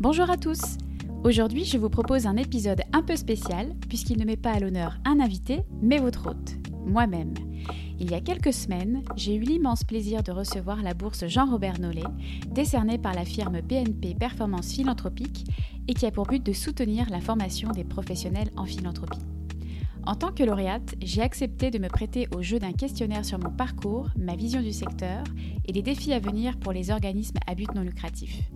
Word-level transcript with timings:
Bonjour 0.00 0.30
à 0.30 0.38
tous 0.38 0.78
Aujourd'hui, 1.24 1.66
je 1.66 1.76
vous 1.76 1.90
propose 1.90 2.26
un 2.26 2.38
épisode 2.38 2.80
un 2.94 3.02
peu 3.02 3.16
spécial 3.16 3.74
puisqu'il 3.86 4.18
ne 4.18 4.24
met 4.24 4.38
pas 4.38 4.52
à 4.52 4.58
l'honneur 4.58 4.96
un 5.04 5.20
invité, 5.20 5.60
mais 5.82 5.98
votre 5.98 6.26
hôte, 6.26 6.56
moi-même. 6.86 7.34
Il 7.98 8.10
y 8.10 8.14
a 8.14 8.22
quelques 8.22 8.54
semaines, 8.54 9.02
j'ai 9.14 9.34
eu 9.34 9.40
l'immense 9.40 9.84
plaisir 9.84 10.22
de 10.22 10.32
recevoir 10.32 10.82
la 10.82 10.94
bourse 10.94 11.26
Jean-Robert 11.26 11.80
Nollet, 11.80 12.08
décernée 12.50 12.96
par 12.96 13.12
la 13.12 13.26
firme 13.26 13.60
BNP 13.60 14.14
Performance 14.18 14.72
Philanthropique 14.72 15.44
et 15.86 15.92
qui 15.92 16.06
a 16.06 16.10
pour 16.10 16.24
but 16.24 16.42
de 16.42 16.54
soutenir 16.54 17.10
la 17.10 17.20
formation 17.20 17.70
des 17.70 17.84
professionnels 17.84 18.50
en 18.56 18.64
philanthropie. 18.64 19.20
En 20.06 20.14
tant 20.14 20.32
que 20.32 20.42
lauréate, 20.42 20.94
j'ai 21.02 21.22
accepté 21.22 21.70
de 21.70 21.78
me 21.78 21.88
prêter 21.88 22.26
au 22.34 22.42
jeu 22.42 22.58
d'un 22.58 22.72
questionnaire 22.72 23.24
sur 23.24 23.38
mon 23.38 23.50
parcours, 23.50 24.08
ma 24.16 24.34
vision 24.34 24.62
du 24.62 24.72
secteur 24.72 25.22
et 25.66 25.72
les 25.72 25.82
défis 25.82 26.12
à 26.12 26.18
venir 26.18 26.58
pour 26.58 26.72
les 26.72 26.90
organismes 26.90 27.38
à 27.46 27.54
but 27.54 27.72
non 27.74 27.82
lucratif. 27.82 28.50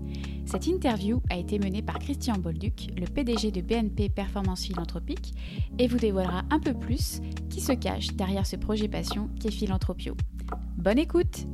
Cette 0.47 0.67
interview 0.67 1.21
a 1.31 1.37
été 1.37 1.59
menée 1.59 1.83
par 1.83 1.99
Christian 1.99 2.35
Bolduc, 2.39 2.89
le 2.99 3.07
PDG 3.07 3.51
de 3.51 3.61
BNP 3.61 4.09
Performance 4.09 4.65
Philanthropique, 4.65 5.35
et 5.79 5.87
vous 5.87 5.99
dévoilera 5.99 6.43
un 6.51 6.61
peu 6.61 6.75
plus 6.75 7.21
qui 7.51 7.61
se 7.61 7.73
cache 7.73 8.09
derrière 8.15 8.47
ce 8.47 8.57
projet 8.57 8.89
passion 8.89 9.29
qu'est 9.41 9.51
Philanthropio. 9.51 10.17
Bonne 10.77 10.99
écoute 10.99 11.47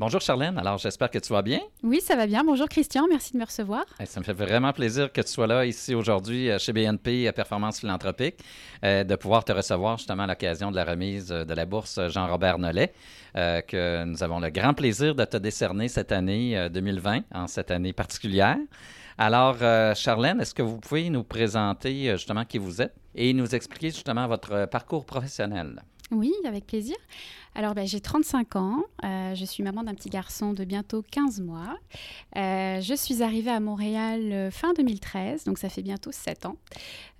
Bonjour 0.00 0.20
Charlène, 0.20 0.56
alors 0.58 0.78
j'espère 0.78 1.10
que 1.10 1.18
tu 1.18 1.32
vas 1.32 1.42
bien. 1.42 1.58
Oui, 1.82 2.00
ça 2.00 2.14
va 2.14 2.28
bien. 2.28 2.44
Bonjour 2.44 2.68
Christian, 2.68 3.08
merci 3.10 3.32
de 3.32 3.38
me 3.38 3.44
recevoir. 3.44 3.84
Ça 4.04 4.20
me 4.20 4.24
fait 4.24 4.32
vraiment 4.32 4.72
plaisir 4.72 5.12
que 5.12 5.20
tu 5.20 5.26
sois 5.26 5.48
là 5.48 5.66
ici 5.66 5.92
aujourd'hui 5.92 6.48
euh, 6.50 6.58
chez 6.60 6.72
BNP 6.72 7.26
à 7.26 7.32
Performance 7.32 7.80
Philanthropique, 7.80 8.36
euh, 8.84 9.02
de 9.02 9.16
pouvoir 9.16 9.44
te 9.44 9.50
recevoir 9.50 9.98
justement 9.98 10.22
à 10.22 10.26
l'occasion 10.28 10.70
de 10.70 10.76
la 10.76 10.84
remise 10.84 11.32
euh, 11.32 11.44
de 11.44 11.52
la 11.52 11.66
bourse 11.66 11.98
Jean-Robert 12.10 12.60
Nollet, 12.60 12.92
que 13.34 14.04
nous 14.04 14.22
avons 14.22 14.38
le 14.38 14.50
grand 14.50 14.72
plaisir 14.72 15.16
de 15.16 15.24
te 15.24 15.36
décerner 15.36 15.88
cette 15.88 16.12
année 16.12 16.68
2020, 16.72 17.22
en 17.34 17.48
cette 17.48 17.72
année 17.72 17.92
particulière. 17.92 18.56
Alors, 19.16 19.58
Charlène, 19.94 20.40
est-ce 20.40 20.54
que 20.54 20.62
vous 20.62 20.78
pouvez 20.78 21.08
nous 21.10 21.22
présenter 21.22 22.10
justement 22.12 22.44
qui 22.44 22.58
vous 22.58 22.82
êtes 22.82 22.94
et 23.14 23.32
nous 23.32 23.54
expliquer 23.54 23.90
justement 23.90 24.26
votre 24.26 24.66
parcours 24.66 25.04
professionnel? 25.04 25.82
Oui, 26.10 26.32
avec 26.46 26.66
plaisir. 26.66 26.96
Alors, 27.58 27.74
ben, 27.74 27.88
j'ai 27.88 28.00
35 28.00 28.54
ans. 28.54 28.84
Euh, 29.04 29.34
je 29.34 29.44
suis 29.44 29.64
maman 29.64 29.82
d'un 29.82 29.94
petit 29.94 30.10
garçon 30.10 30.52
de 30.52 30.62
bientôt 30.64 31.02
15 31.10 31.40
mois. 31.40 31.76
Euh, 32.36 32.80
je 32.80 32.94
suis 32.94 33.20
arrivée 33.20 33.50
à 33.50 33.58
Montréal 33.58 34.32
euh, 34.32 34.50
fin 34.52 34.74
2013, 34.74 35.42
donc 35.42 35.58
ça 35.58 35.68
fait 35.68 35.82
bientôt 35.82 36.12
7 36.12 36.46
ans. 36.46 36.56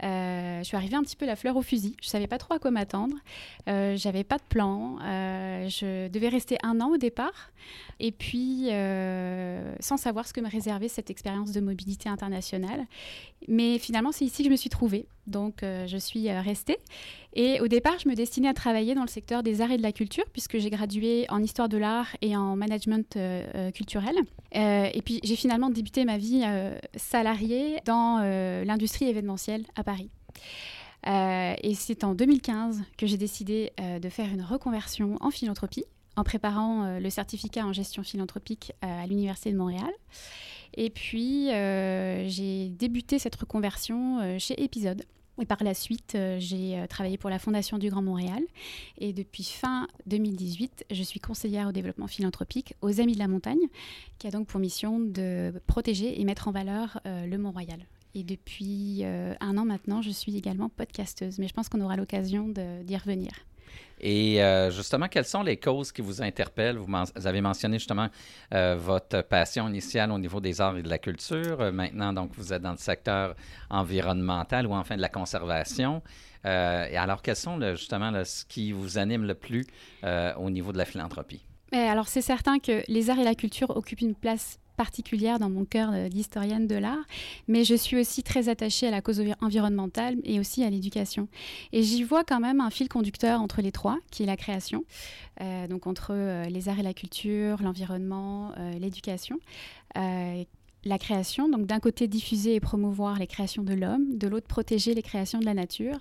je 0.00 0.60
suis 0.62 0.76
arrivée 0.76 0.94
un 0.94 1.02
petit 1.02 1.16
peu 1.16 1.26
la 1.26 1.34
fleur 1.34 1.56
au 1.56 1.62
fusil. 1.62 1.96
Je 2.00 2.06
ne 2.06 2.10
savais 2.10 2.28
pas 2.28 2.38
trop 2.38 2.54
à 2.54 2.60
quoi 2.60 2.70
m'attendre. 2.70 3.16
J'avais 3.66 4.22
pas 4.22 4.36
de 4.36 4.44
plan. 4.48 4.98
je 5.00 6.06
devais 6.06 6.28
rester 6.28 6.56
un 6.62 6.80
an 6.80 6.90
au 6.90 6.98
départ. 6.98 7.50
Et 7.98 8.12
puis, 8.12 8.68
sans 9.80 9.96
savoir 9.96 10.28
ce 10.28 10.32
que 10.32 10.40
me 10.40 10.48
réservait 10.48 10.86
cette 10.86 11.10
expérience 11.10 11.50
de 11.50 11.60
mobilité 11.60 12.08
internationale. 12.08 12.86
Mais 13.48 13.78
finalement, 13.78 14.12
c'est 14.12 14.24
ici 14.24 14.42
que 14.42 14.46
je 14.46 14.52
me 14.52 14.56
suis 14.56 14.70
trouvée. 14.70 15.06
Donc, 15.26 15.62
je 15.62 15.96
suis 15.98 16.30
restée. 16.30 16.78
Et 17.34 17.60
au 17.60 17.68
départ, 17.68 17.98
je 17.98 18.08
me 18.08 18.14
destinais 18.14 18.48
à 18.48 18.54
travailler 18.54 18.94
dans 18.94 19.02
le 19.02 19.08
secteur 19.08 19.42
des 19.42 19.60
arts 19.60 19.70
et 19.70 19.76
de 19.76 19.82
la 19.82 19.92
culture, 19.92 20.24
puisque 20.32 20.58
j'ai 20.58 20.70
gradué 20.70 21.26
en 21.28 21.42
histoire 21.42 21.68
de 21.68 21.76
l'art 21.76 22.08
et 22.22 22.36
en 22.36 22.56
management 22.56 23.16
euh, 23.16 23.46
euh, 23.54 23.70
culturel. 23.70 24.14
Euh, 24.56 24.88
et 24.92 25.02
puis, 25.02 25.20
j'ai 25.22 25.36
finalement 25.36 25.70
débuté 25.70 26.04
ma 26.04 26.18
vie 26.18 26.44
salariée 26.96 27.80
dans 27.84 28.18
l'industrie 28.64 29.06
événementielle 29.06 29.64
à 29.76 29.84
Paris. 29.84 30.10
et 31.06 31.74
c'est 31.74 32.04
en 32.04 32.14
2015 32.14 32.82
que 32.96 33.06
j'ai 33.06 33.16
décidé 33.16 33.72
de 33.78 34.08
faire 34.08 34.28
une 34.32 34.42
reconversion 34.42 35.16
en 35.20 35.30
philanthropie, 35.30 35.84
en 36.16 36.24
préparant 36.24 36.98
le 36.98 37.10
certificat 37.10 37.64
en 37.66 37.72
gestion 37.72 38.02
philanthropique 38.02 38.72
à 38.80 39.06
l'Université 39.06 39.52
de 39.52 39.58
Montréal. 39.58 39.90
Et 40.74 40.90
puis, 40.90 41.48
j'ai 41.48 42.68
débuté 42.70 43.18
cette 43.18 43.36
reconversion 43.36 44.38
chez 44.38 44.62
Épisode 44.62 45.04
et 45.40 45.46
par 45.46 45.62
la 45.62 45.74
suite, 45.74 46.14
euh, 46.14 46.36
j'ai 46.38 46.78
euh, 46.78 46.86
travaillé 46.86 47.18
pour 47.18 47.30
la 47.30 47.38
Fondation 47.38 47.78
du 47.78 47.90
Grand 47.90 48.02
Montréal. 48.02 48.42
Et 48.98 49.12
depuis 49.12 49.44
fin 49.44 49.88
2018, 50.06 50.86
je 50.90 51.02
suis 51.02 51.20
conseillère 51.20 51.68
au 51.68 51.72
développement 51.72 52.06
philanthropique 52.06 52.74
aux 52.82 53.00
Amis 53.00 53.14
de 53.14 53.18
la 53.18 53.28
Montagne, 53.28 53.58
qui 54.18 54.26
a 54.26 54.30
donc 54.30 54.46
pour 54.46 54.60
mission 54.60 54.98
de 55.00 55.52
protéger 55.66 56.20
et 56.20 56.24
mettre 56.24 56.48
en 56.48 56.52
valeur 56.52 57.00
euh, 57.06 57.26
le 57.26 57.38
Mont-Royal. 57.38 57.80
Et 58.14 58.24
depuis 58.24 59.04
un 59.04 59.58
an 59.58 59.64
maintenant, 59.66 60.02
je 60.02 60.10
suis 60.10 60.36
également 60.36 60.70
podcasteuse. 60.70 61.38
Mais 61.38 61.46
je 61.46 61.52
pense 61.52 61.68
qu'on 61.68 61.80
aura 61.82 61.94
l'occasion 61.94 62.48
d'y 62.48 62.96
revenir. 62.96 63.30
Et 64.00 64.42
euh, 64.42 64.70
justement, 64.70 65.08
quelles 65.08 65.24
sont 65.24 65.42
les 65.42 65.56
causes 65.56 65.92
qui 65.92 66.02
vous 66.02 66.22
interpellent? 66.22 66.76
Vous, 66.76 66.92
avez 67.24 67.40
mentionné 67.40 67.78
justement 67.78 68.08
euh, 68.54 68.76
votre 68.78 69.22
passion 69.22 69.68
initiale 69.68 70.12
au 70.12 70.18
niveau 70.18 70.40
des 70.40 70.60
arts 70.60 70.76
et 70.76 70.82
de 70.82 70.88
la 70.88 70.98
culture. 70.98 71.60
Euh, 71.60 71.72
maintenant, 71.72 72.12
donc, 72.12 72.30
vous 72.36 72.52
êtes 72.52 72.62
dans 72.62 72.72
le 72.72 72.78
secteur 72.78 73.34
environnemental 73.70 74.66
ou 74.66 74.74
enfin 74.74 74.96
de 74.96 75.02
la 75.02 75.08
conservation. 75.08 76.02
et 76.44 76.96
alors, 76.96 77.22
quels 77.22 77.36
sont 77.36 77.60
justement 77.74 78.12
ce 78.24 78.44
qui 78.44 78.72
vous 78.72 78.98
anime 78.98 79.24
le 79.24 79.34
plus 79.34 79.66
au 80.36 80.50
niveau 80.50 80.72
de 80.72 80.78
la 80.78 80.84
philanthropie? 80.84 81.44
alors, 81.72 82.08
c'est 82.08 82.22
certain 82.22 82.58
que 82.58 82.82
les 82.88 83.10
arts 83.10 83.18
et 83.18 83.24
la 83.24 83.34
culture 83.34 83.76
occupent 83.76 84.00
une 84.00 84.14
place 84.14 84.58
particulière 84.78 85.38
dans 85.38 85.50
mon 85.50 85.66
cœur 85.66 85.90
euh, 85.92 86.08
d'historienne 86.08 86.66
de 86.66 86.76
l'art, 86.76 87.04
mais 87.48 87.64
je 87.64 87.74
suis 87.74 87.98
aussi 87.98 88.22
très 88.22 88.48
attachée 88.48 88.86
à 88.86 88.90
la 88.90 89.02
cause 89.02 89.20
environnementale 89.42 90.16
et 90.24 90.38
aussi 90.38 90.62
à 90.62 90.70
l'éducation. 90.70 91.28
Et 91.72 91.82
j'y 91.82 92.04
vois 92.04 92.24
quand 92.24 92.40
même 92.40 92.60
un 92.60 92.70
fil 92.70 92.88
conducteur 92.88 93.42
entre 93.42 93.60
les 93.60 93.72
trois, 93.72 93.98
qui 94.10 94.22
est 94.22 94.26
la 94.26 94.36
création, 94.36 94.84
euh, 95.40 95.66
donc 95.66 95.86
entre 95.86 96.12
euh, 96.12 96.44
les 96.44 96.68
arts 96.68 96.78
et 96.78 96.84
la 96.84 96.94
culture, 96.94 97.60
l'environnement, 97.60 98.52
l'éducation 98.78 99.38
la 100.84 100.96
création, 100.96 101.48
donc 101.48 101.66
d'un 101.66 101.80
côté 101.80 102.06
diffuser 102.06 102.54
et 102.54 102.60
promouvoir 102.60 103.18
les 103.18 103.26
créations 103.26 103.64
de 103.64 103.74
l'homme, 103.74 104.16
de 104.16 104.28
l'autre 104.28 104.46
protéger 104.46 104.94
les 104.94 105.02
créations 105.02 105.40
de 105.40 105.44
la 105.44 105.52
nature, 105.52 105.98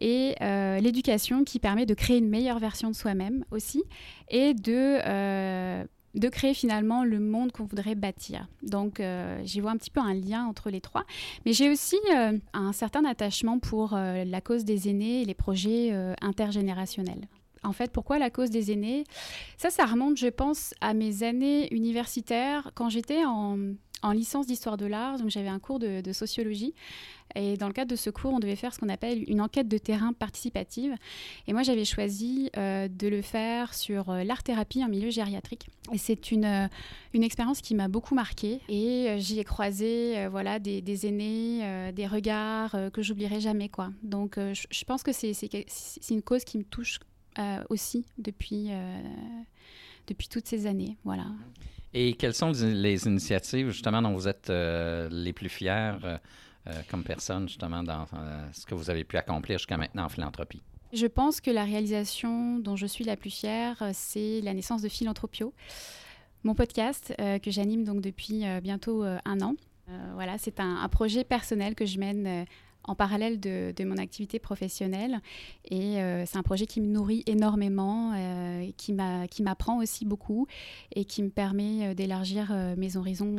et 0.00 0.36
l'éducation 0.80 1.42
qui 1.42 1.58
permet 1.58 1.84
de 1.84 1.94
créer 1.94 2.18
une 2.18 2.28
meilleure 2.28 2.60
version 2.60 2.88
de 2.88 2.94
soi-même 2.94 3.44
aussi, 3.50 3.82
et 4.30 4.54
de 4.54 5.84
de 6.14 6.28
créer 6.28 6.54
finalement 6.54 7.04
le 7.04 7.18
monde 7.18 7.52
qu'on 7.52 7.64
voudrait 7.64 7.94
bâtir. 7.94 8.46
Donc 8.62 9.00
euh, 9.00 9.40
j'y 9.44 9.60
vois 9.60 9.72
un 9.72 9.76
petit 9.76 9.90
peu 9.90 10.00
un 10.00 10.14
lien 10.14 10.46
entre 10.46 10.70
les 10.70 10.80
trois. 10.80 11.04
Mais 11.44 11.52
j'ai 11.52 11.70
aussi 11.70 11.98
euh, 12.14 12.38
un 12.52 12.72
certain 12.72 13.04
attachement 13.04 13.58
pour 13.58 13.94
euh, 13.94 14.24
la 14.24 14.40
cause 14.40 14.64
des 14.64 14.88
aînés 14.88 15.22
et 15.22 15.24
les 15.24 15.34
projets 15.34 15.92
intergénérationnels. 16.20 17.28
En 17.62 17.72
fait, 17.72 17.90
pourquoi 17.90 18.18
la 18.18 18.30
cause 18.30 18.50
des 18.50 18.72
aînés? 18.72 19.04
Ça, 19.56 19.70
ça 19.70 19.86
remonte, 19.86 20.18
je 20.18 20.26
pense, 20.26 20.74
à 20.80 20.92
mes 20.92 21.22
années 21.22 21.72
universitaires 21.74 22.70
quand 22.74 22.90
j'étais 22.90 23.24
en, 23.24 23.56
en 24.04 24.12
licence 24.12 24.46
d'histoire 24.46 24.76
de 24.76 24.86
l'art, 24.86 25.18
donc 25.18 25.30
j'avais 25.30 25.48
un 25.48 25.58
cours 25.58 25.78
de, 25.78 26.12
sociologie. 26.12 26.74
Et 27.36 27.56
dans 27.56 27.66
le 27.66 27.72
cadre 27.72 27.90
de 27.90 27.96
ce 27.96 28.10
cours, 28.10 28.32
on 28.32 28.38
devait 28.38 28.56
faire 28.56 28.72
ce 28.72 28.78
qu'on 28.78 28.88
appelle 28.88 29.24
une 29.28 29.40
enquête 29.40 29.66
de 29.66 29.78
terrain 29.78 30.12
participative. 30.12 30.94
Et 31.48 31.52
moi, 31.52 31.62
j'avais 31.62 31.84
choisi 31.84 32.50
euh, 32.56 32.88
de 32.88 33.08
le 33.08 33.22
faire 33.22 33.74
sur 33.74 34.10
euh, 34.10 34.22
l'art-thérapie 34.22 34.84
en 34.84 34.88
milieu 34.88 35.10
gériatrique. 35.10 35.68
Et 35.92 35.98
c'est 35.98 36.30
une, 36.30 36.44
euh, 36.44 36.68
une 37.12 37.24
expérience 37.24 37.60
qui 37.60 37.74
m'a 37.74 37.88
beaucoup 37.88 38.14
marquée. 38.14 38.60
Et 38.68 39.16
j'y 39.18 39.40
ai 39.40 39.44
croisé 39.44 40.28
voilà, 40.28 40.58
des, 40.58 41.06
aînés, 41.06 41.92
des 41.92 42.06
regards 42.06 42.76
que 42.92 43.02
j'oublierai 43.02 43.40
jamais. 43.40 43.70
Donc, 44.02 44.36
je, 44.36 44.84
pense 44.84 45.02
que 45.02 45.12
c'est 45.12 45.34
une 46.10 46.22
cause 46.22 46.44
qui 46.44 46.58
me 46.58 46.64
touche 46.64 47.00
aussi 47.68 48.04
depuis, 48.18 48.70
depuis 50.06 50.28
toutes 50.28 50.46
ces 50.46 50.66
années. 50.66 50.96
Voilà. 51.04 51.26
Et 51.92 52.14
quelles 52.14 52.34
sont 52.34 52.52
les 52.52 53.06
initiatives, 53.06 53.70
justement, 53.70 54.02
dont 54.02 54.12
vous 54.12 54.28
êtes 54.28 54.50
les 54.50 55.32
plus 55.32 55.48
fiers 55.48 55.92
comme 56.90 57.04
personne, 57.04 57.48
justement, 57.48 57.82
dans 57.82 58.06
ce 58.52 58.64
que 58.66 58.74
vous 58.74 58.90
avez 58.90 59.04
pu 59.04 59.16
accomplir 59.16 59.58
jusqu'à 59.58 59.76
maintenant 59.76 60.04
en 60.04 60.08
philanthropie? 60.08 60.62
Je 60.92 61.06
pense 61.06 61.40
que 61.40 61.50
la 61.50 61.64
réalisation 61.64 62.58
dont 62.58 62.76
je 62.76 62.86
suis 62.86 63.04
la 63.04 63.16
plus 63.16 63.30
fière, 63.30 63.82
c'est 63.92 64.40
la 64.42 64.54
naissance 64.54 64.80
de 64.80 64.88
Philanthropio, 64.88 65.52
mon 66.44 66.54
podcast 66.54 67.14
que 67.18 67.50
j'anime 67.50 67.84
donc 67.84 68.00
depuis 68.00 68.44
bientôt 68.62 69.02
un 69.02 69.40
an. 69.40 69.54
voilà, 70.14 70.38
c'est 70.38 70.60
un, 70.60 70.88
projet 70.88 71.24
personnel 71.24 71.74
que 71.74 71.84
je 71.84 71.98
mène 71.98 72.46
en 72.86 72.94
parallèle 72.94 73.40
de, 73.40 73.84
mon 73.84 73.96
activité 73.96 74.38
professionnelle. 74.38 75.20
Et 75.64 76.00
euh, 76.00 76.24
c'est 76.26 76.36
un 76.36 76.42
projet 76.42 76.66
qui 76.66 76.80
me 76.80 76.86
nourrit 76.86 77.22
énormément, 77.26 78.12
euh, 78.14 78.70
qui 78.76 78.92
m'apprend 79.42 79.78
aussi 79.78 80.04
beaucoup 80.04 80.46
et 80.94 81.04
qui 81.04 81.22
me 81.22 81.30
permet 81.30 81.88
euh, 81.88 81.94
d'élargir 81.94 82.52
mes 82.76 82.96
horizons 82.96 83.38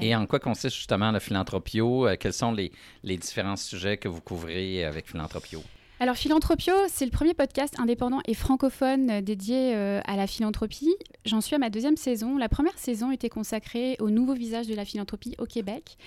Et, 0.00 0.14
en 0.14 0.26
quoi 0.26 0.38
consiste 0.38 0.76
justement 0.76 1.10
le 1.10 1.18
Philanthropio? 1.18 2.08
quels 2.18 2.32
sont 2.32 2.52
les, 2.52 2.72
les 3.04 3.16
différents 3.16 3.56
sujets 3.56 3.96
que 3.96 4.08
vous 4.08 4.20
couvrez 4.20 4.84
avec 4.84 5.08
Philanthropio? 5.08 5.62
Alors 6.00 6.14
Philanthropio, 6.14 6.74
c'est 6.86 7.04
le 7.04 7.10
premier 7.10 7.34
podcast 7.34 7.74
indépendant 7.80 8.20
et 8.26 8.34
francophone 8.34 9.20
dédié 9.20 9.74
à 9.74 10.16
la 10.16 10.28
philanthropie. 10.28 10.94
j'en 11.24 11.40
suis 11.40 11.56
à 11.56 11.58
ma 11.58 11.70
deuxième 11.70 11.96
saison. 11.96 12.38
La 12.38 12.48
première 12.48 12.78
saison 12.78 13.10
était 13.10 13.28
consacrée 13.28 13.96
au 13.98 14.08
nouveau 14.08 14.34
visage 14.34 14.68
de 14.68 14.76
la 14.76 14.84
philanthropie 14.84 15.34
au 15.38 15.44
Québec. 15.44 15.98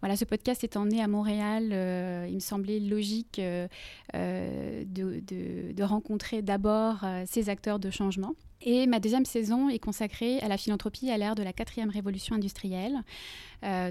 Voilà, 0.00 0.16
ce 0.16 0.24
podcast 0.24 0.62
étant 0.62 0.86
né 0.86 1.02
à 1.02 1.08
Montréal, 1.08 1.70
euh, 1.72 2.26
il 2.28 2.34
me 2.36 2.40
semblait 2.40 2.78
logique 2.78 3.40
euh, 3.40 3.66
euh, 4.14 4.84
de, 4.86 5.82
rencontrer 5.82 6.42
d'abord 6.42 7.04
ces 7.26 7.48
acteurs 7.48 7.78
de 7.78 7.90
changement. 7.90 8.34
Et 8.60 8.86
ma 8.86 8.98
deuxième 8.98 9.24
saison 9.24 9.68
est 9.68 9.78
consacrée 9.78 10.40
à 10.40 10.48
la 10.48 10.58
philanthropie 10.58 11.10
à 11.10 11.16
l'ère 11.16 11.34
de 11.34 11.42
la 11.42 11.52
quatrième 11.52 11.88
révolution 11.88 12.34
industrielle, 12.34 12.98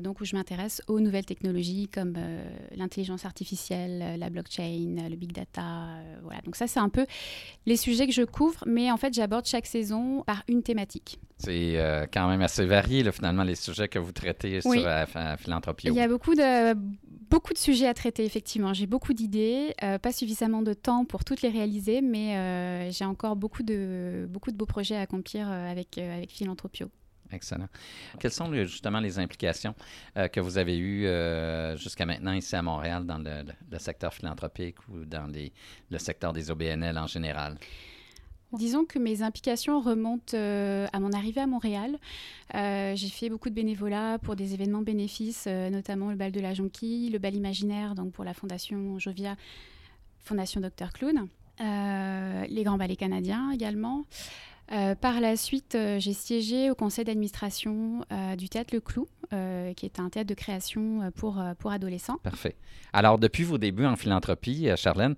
donc 0.04 0.20
où 0.20 0.26
je 0.26 0.36
m'intéresse 0.36 0.82
aux 0.88 1.00
nouvelles 1.00 1.26
technologies 1.26 1.88
comme 1.88 2.18
l'intelligence 2.76 3.26
artificielle, 3.26 4.20
la 4.20 4.30
blockchain, 4.30 5.08
le 5.10 5.16
big 5.16 5.32
data. 5.32 5.88
voilà, 6.22 6.42
donc 6.42 6.58
ça 6.58 6.68
c'est 6.68 6.82
un 6.82 6.90
peu 6.90 7.08
les 7.66 7.78
sujets 7.78 8.06
que 8.06 8.14
je 8.14 8.24
couvre, 8.24 8.64
mais 8.68 8.92
en 8.92 8.98
fait 8.98 9.14
j'aborde 9.14 9.46
chaque 9.46 9.66
saison 9.66 10.24
par 10.28 10.44
une 10.50 10.62
thématique. 10.62 11.18
C'est 11.38 11.78
quand 12.14 12.28
même 12.28 12.42
assez 12.42 12.66
varié 12.66 13.10
finalement 13.12 13.44
les 13.44 13.56
sujets 13.56 13.88
que 13.88 14.00
vous 14.00 14.12
traitez 14.12 14.60
sur 14.60 14.76
la 14.76 15.38
philanthropie. 15.38 15.88
Il 15.88 15.94
y 15.94 15.97
a 16.02 16.08
beaucoup 16.08 16.36
de, 16.36 16.74
beaucoup 17.30 17.54
de 17.54 17.58
sujets 17.58 17.88
à 17.88 17.94
traiter, 17.94 18.26
effectivement. 18.26 18.74
J'ai 18.74 18.88
beaucoup 18.88 19.14
d'idées, 19.14 19.74
euh, 19.84 19.98
pas 19.98 20.12
suffisamment 20.12 20.62
de 20.62 20.74
temps 20.74 21.06
pour 21.06 21.24
toutes 21.24 21.42
les 21.42 21.50
réaliser, 21.50 22.02
mais 22.02 22.38
euh, 22.38 22.92
j'ai 22.92 23.06
encore 23.06 23.36
beaucoup 23.36 23.64
de, 23.64 24.28
beaucoup 24.30 24.52
de 24.52 24.58
beaux 24.58 24.66
projets 24.66 24.96
à 24.96 25.02
accomplir 25.02 25.50
euh, 25.50 25.72
avec, 25.72 25.98
avec 25.98 26.32
Philanthropio. 26.32 26.90
Excellent. 27.32 27.68
Quelles 28.20 28.32
sont 28.32 28.54
justement 28.54 29.02
les 29.02 29.20
implications 29.20 29.76
que 30.16 30.40
vous 30.40 30.58
avez 30.58 30.78
eues 30.80 31.06
jusqu'à 31.78 32.06
maintenant 32.06 32.32
ici 32.32 32.56
à 32.56 32.62
Montréal 32.62 33.06
dans 33.06 33.18
le, 33.18 33.80
secteur 33.80 34.14
philanthropique 34.14 34.78
ou 34.88 35.04
dans 35.04 35.30
le 35.30 35.98
secteur 35.98 36.32
des 36.32 36.50
OBNL 36.50 36.98
en 36.98 37.08
général? 37.08 37.58
Disons 38.54 38.86
que 38.86 38.98
mes 38.98 39.24
implications 39.24 39.82
remontent 39.82 40.36
euh, 40.36 40.88
à 40.94 41.00
mon 41.02 41.12
arrivée 41.12 41.42
à 41.42 41.48
Montréal. 41.48 41.98
Euh, 42.56 42.96
j'ai 42.96 43.10
fait 43.10 43.30
beaucoup 43.30 43.50
de 43.50 43.54
bénévolat 43.54 44.20
pour 44.20 44.38
des 44.38 44.54
événements 44.54 44.82
bénéfices, 44.82 45.46
euh, 45.48 45.70
notamment 45.70 46.10
le 46.10 46.16
bal 46.16 46.32
de 46.32 46.40
la 46.40 46.54
Jonquille, 46.54 47.10
le 47.10 47.20
bal 47.20 47.36
imaginaire, 47.36 47.94
donc 47.94 48.14
pour 48.14 48.24
la 48.24 48.34
Fondation 48.34 49.00
Jovia, 49.00 49.36
Fondation 50.20 50.62
Dr 50.62 50.94
Clown, 50.94 51.28
les 51.60 52.64
grands 52.64 52.78
ballets 52.78 52.96
canadiens 52.96 53.52
également. 53.52 54.06
Euh, 54.72 54.96
par 54.96 55.22
la 55.22 55.38
suite, 55.38 55.76
euh, 55.76 55.98
j'ai 56.00 56.14
siégé 56.14 56.70
au 56.70 56.76
conseil 56.76 57.06
d'administration 57.06 58.04
euh, 58.12 58.36
du 58.36 58.50
théâtre 58.50 58.74
Le 58.74 58.82
Clou, 58.82 59.08
qui 59.76 59.86
est 59.86 60.00
un 60.00 60.10
théâtre 60.10 60.30
de 60.30 60.34
création 60.34 61.12
pour, 61.16 61.44
pour 61.60 61.72
adolescents. 61.72 62.18
Parfait. 62.24 62.56
Alors, 62.94 63.20
depuis 63.20 63.44
vos 63.44 63.58
débuts 63.58 63.86
en 63.86 63.98
philanthropie, 63.98 64.70
Charlène, 64.78 65.16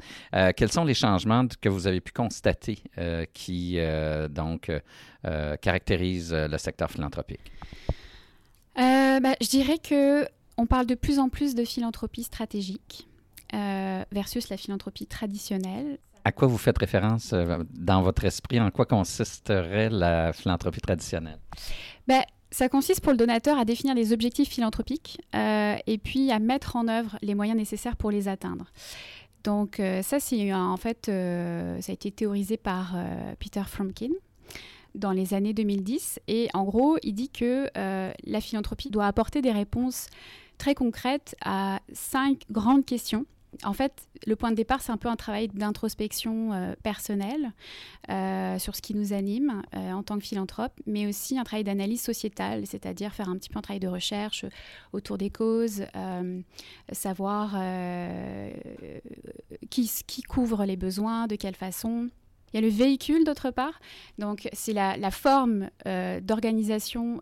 quels 0.57 0.71
sont 0.71 0.83
les 0.83 0.95
changements 0.95 1.45
que 1.61 1.69
vous 1.69 1.85
avez 1.85 2.01
pu 2.01 2.11
constater 2.11 2.79
qui 3.35 3.77
donc 4.31 4.71
caractérisent 5.61 6.33
le 6.33 6.57
secteur 6.57 6.89
philanthropique? 6.89 7.51
Bah, 8.75 9.35
je 9.39 9.47
dirais 9.47 9.77
que 9.77 10.27
on 10.57 10.65
parle 10.65 10.87
de 10.87 10.95
plus 10.95 11.19
en 11.19 11.29
plus 11.29 11.53
de 11.53 11.63
philanthropie 11.63 12.23
stratégique 12.23 13.07
versus 13.53 14.49
la 14.49 14.57
philanthropie 14.57 15.05
traditionnelle 15.05 15.99
à 16.23 16.31
quoi 16.31 16.47
vous 16.47 16.57
faites 16.57 16.77
référence 16.77 17.33
euh, 17.33 17.63
dans 17.71 18.01
votre 18.01 18.25
esprit? 18.25 18.59
En 18.59 18.71
quoi 18.71 18.85
consisterait 18.85 19.89
la 19.89 20.33
philanthropie 20.33 20.81
traditionnelle? 20.81 21.39
Ben, 22.07 22.21
ça 22.51 22.69
consiste 22.69 23.01
pour 23.01 23.11
le 23.11 23.17
donateur 23.17 23.57
à 23.57 23.65
définir 23.65 23.95
les 23.95 24.13
objectifs 24.13 24.49
philanthropiques 24.49 25.21
euh, 25.35 25.75
et 25.85 25.97
puis 25.97 26.31
à 26.31 26.39
mettre 26.39 26.75
en 26.75 26.87
œuvre 26.87 27.17
les 27.21 27.35
moyens 27.35 27.57
nécessaires 27.57 27.95
pour 27.95 28.11
les 28.11 28.27
atteindre. 28.27 28.65
Donc 29.43 29.79
euh, 29.79 30.01
ça, 30.01 30.19
c'est 30.19 30.53
en 30.53 30.77
fait, 30.77 31.05
ça 31.05 31.91
a 31.91 31.93
été 31.93 32.11
théorisé 32.11 32.57
par 32.57 32.95
Peter 33.39 33.63
Fromkin 33.65 34.11
dans 34.95 35.11
les 35.11 35.33
années 35.33 35.53
2010. 35.53 36.19
Et 36.27 36.49
en 36.53 36.63
gros, 36.63 36.97
il 37.03 37.13
dit 37.13 37.29
que 37.29 37.69
la 37.75 38.41
philanthropie 38.41 38.89
doit 38.89 39.05
apporter 39.05 39.41
des 39.41 39.51
réponses 39.51 40.07
très 40.57 40.75
concrètes 40.75 41.35
à 41.45 41.79
cinq 41.93 42.41
grandes 42.51 42.85
questions 42.85 43.25
en 43.63 43.73
fait, 43.73 44.07
le 44.25 44.35
point 44.35 44.51
de 44.51 44.55
départ, 44.55 44.81
c'est 44.81 44.91
un 44.91 44.97
peu 44.97 45.09
un 45.09 45.15
travail 45.15 45.47
d'introspection 45.47 46.53
euh, 46.53 46.73
personnelle 46.83 47.51
euh, 48.09 48.59
sur 48.59 48.75
ce 48.75 48.81
qui 48.81 48.93
nous 48.93 49.11
anime 49.11 49.63
euh, 49.75 49.91
en 49.91 50.03
tant 50.03 50.17
que 50.17 50.23
philanthrope, 50.23 50.73
mais 50.85 51.07
aussi 51.07 51.37
un 51.37 51.43
travail 51.43 51.63
d'analyse 51.63 52.01
sociétale, 52.01 52.65
c'est-à-dire 52.67 53.13
faire 53.13 53.29
un 53.29 53.37
petit 53.37 53.49
peu 53.49 53.59
un 53.59 53.61
travail 53.61 53.79
de 53.79 53.87
recherche 53.87 54.45
autour 54.93 55.17
des 55.17 55.29
causes, 55.29 55.83
savoir 56.91 57.57
qui, 59.69 60.23
couvre 60.23 60.65
les 60.65 60.77
besoins, 60.77 61.27
de 61.27 61.35
quelle 61.35 61.55
façon. 61.55 62.09
Il 62.53 62.55
y 62.55 62.59
a 62.59 62.61
le 62.61 62.73
véhicule 62.73 63.23
d'autre 63.25 63.51
part, 63.51 63.79
donc 64.17 64.49
c'est 64.53 64.73
la, 64.73 65.11
forme 65.11 65.69
d'organisation 65.85 67.21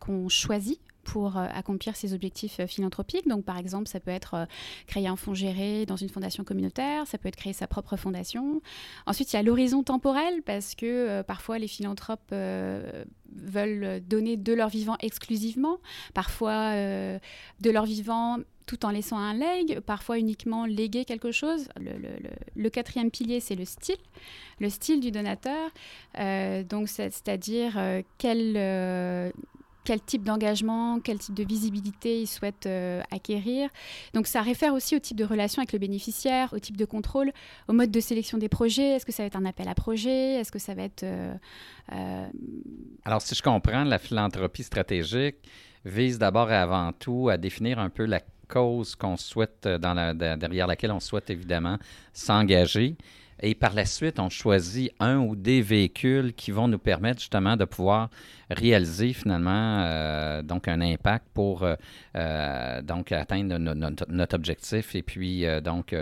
qu'on 0.00 0.28
choisit 0.28 0.80
pour 1.08 1.38
euh, 1.38 1.46
accomplir 1.54 1.96
ses 1.96 2.12
objectifs 2.12 2.60
euh, 2.60 2.66
philanthropiques. 2.66 3.26
Donc, 3.26 3.42
par 3.42 3.56
exemple, 3.56 3.88
ça 3.88 3.98
peut 3.98 4.10
être 4.10 4.34
euh, 4.34 4.44
créer 4.86 5.08
un 5.08 5.16
fonds 5.16 5.32
géré 5.32 5.86
dans 5.86 5.96
une 5.96 6.10
fondation 6.10 6.44
communautaire, 6.44 7.06
ça 7.06 7.16
peut 7.16 7.28
être 7.28 7.36
créer 7.36 7.54
sa 7.54 7.66
propre 7.66 7.96
fondation. 7.96 8.60
Ensuite, 9.06 9.32
il 9.32 9.36
y 9.36 9.38
a 9.38 9.42
l'horizon 9.42 9.82
temporel, 9.82 10.42
parce 10.42 10.74
que 10.74 11.22
parfois, 11.22 11.58
les 11.58 11.68
philanthropes 11.68 12.30
veulent 12.30 14.02
donner 14.06 14.36
de 14.36 14.52
leur 14.52 14.68
vivant 14.68 14.96
exclusivement, 15.00 15.78
parfois 16.12 16.74
de 16.74 17.70
leur 17.70 17.86
vivant 17.86 18.38
tout 18.66 18.84
en 18.84 18.90
laissant 18.90 19.16
un 19.16 19.34
leg, 19.34 19.80
parfois 19.80 20.18
uniquement 20.18 20.66
léguer 20.66 21.04
quelque 21.04 21.32
chose. 21.32 21.68
Le, 22.54 22.68
quatrième 22.68 23.10
pilier, 23.10 23.40
c'est 23.40 23.54
le 23.54 23.64
style, 23.64 23.96
le 24.60 24.68
style 24.68 25.00
du 25.00 25.10
donateur. 25.10 25.70
donc, 26.68 26.88
c'est-à-dire 26.88 27.78
quel 28.18 29.32
quel 29.88 30.02
type 30.02 30.22
d'engagement, 30.22 31.00
quel 31.00 31.18
type 31.18 31.34
de 31.34 31.44
visibilité 31.44 32.20
ils 32.20 32.26
souhaitent 32.26 32.66
euh, 32.66 33.00
acquérir. 33.10 33.70
Donc 34.12 34.26
ça 34.26 34.42
réfère 34.42 34.74
aussi 34.74 34.94
au 34.94 34.98
type 34.98 35.16
de 35.16 35.24
relation 35.24 35.60
avec 35.60 35.72
le 35.72 35.78
bénéficiaire, 35.78 36.52
au 36.52 36.58
type 36.58 36.76
de 36.76 36.84
contrôle, 36.84 37.32
au 37.68 37.72
mode 37.72 37.90
de 37.90 38.00
sélection 38.00 38.36
des 38.36 38.50
projets. 38.50 38.96
Est-ce 38.96 39.06
que 39.06 39.12
ça 39.12 39.22
va 39.22 39.28
être 39.28 39.36
un 39.36 39.46
appel 39.46 39.66
à 39.66 39.74
projet? 39.74 40.34
Est-ce 40.34 40.52
que 40.52 40.58
ça 40.58 40.74
va 40.74 40.82
être... 40.82 41.04
Euh, 41.04 41.34
euh, 41.92 42.26
Alors 43.06 43.22
si 43.22 43.34
je 43.34 43.42
comprends, 43.42 43.82
la 43.84 43.98
philanthropie 43.98 44.62
stratégique 44.62 45.36
vise 45.86 46.18
d'abord 46.18 46.52
et 46.52 46.56
avant 46.56 46.92
tout 46.92 47.30
à 47.30 47.38
définir 47.38 47.78
un 47.78 47.88
peu 47.88 48.04
la 48.04 48.20
cause 48.46 48.94
qu'on 48.94 49.16
souhaite, 49.16 49.66
derrière 49.66 50.66
laquelle 50.66 50.92
on 50.92 51.00
souhaite 51.00 51.30
évidemment 51.30 51.78
s'engager. 52.12 52.94
Et 53.40 53.54
par 53.54 53.72
la 53.72 53.84
suite, 53.84 54.18
on 54.18 54.28
choisit 54.28 54.92
un 54.98 55.18
ou 55.18 55.36
des 55.36 55.62
véhicules 55.62 56.34
qui 56.34 56.50
vont 56.50 56.66
nous 56.66 56.78
permettre 56.78 57.20
justement 57.20 57.56
de 57.56 57.64
pouvoir 57.64 58.10
réaliser 58.50 59.12
finalement 59.12 59.82
euh, 59.82 60.42
donc 60.42 60.68
un 60.68 60.80
impact 60.80 61.26
pour 61.34 61.62
euh, 61.62 61.74
euh, 62.16 62.80
donc 62.82 63.12
atteindre 63.12 63.58
notre 63.58 64.34
objectif 64.34 64.94
et 64.94 65.02
puis 65.02 65.44
donc 65.62 65.94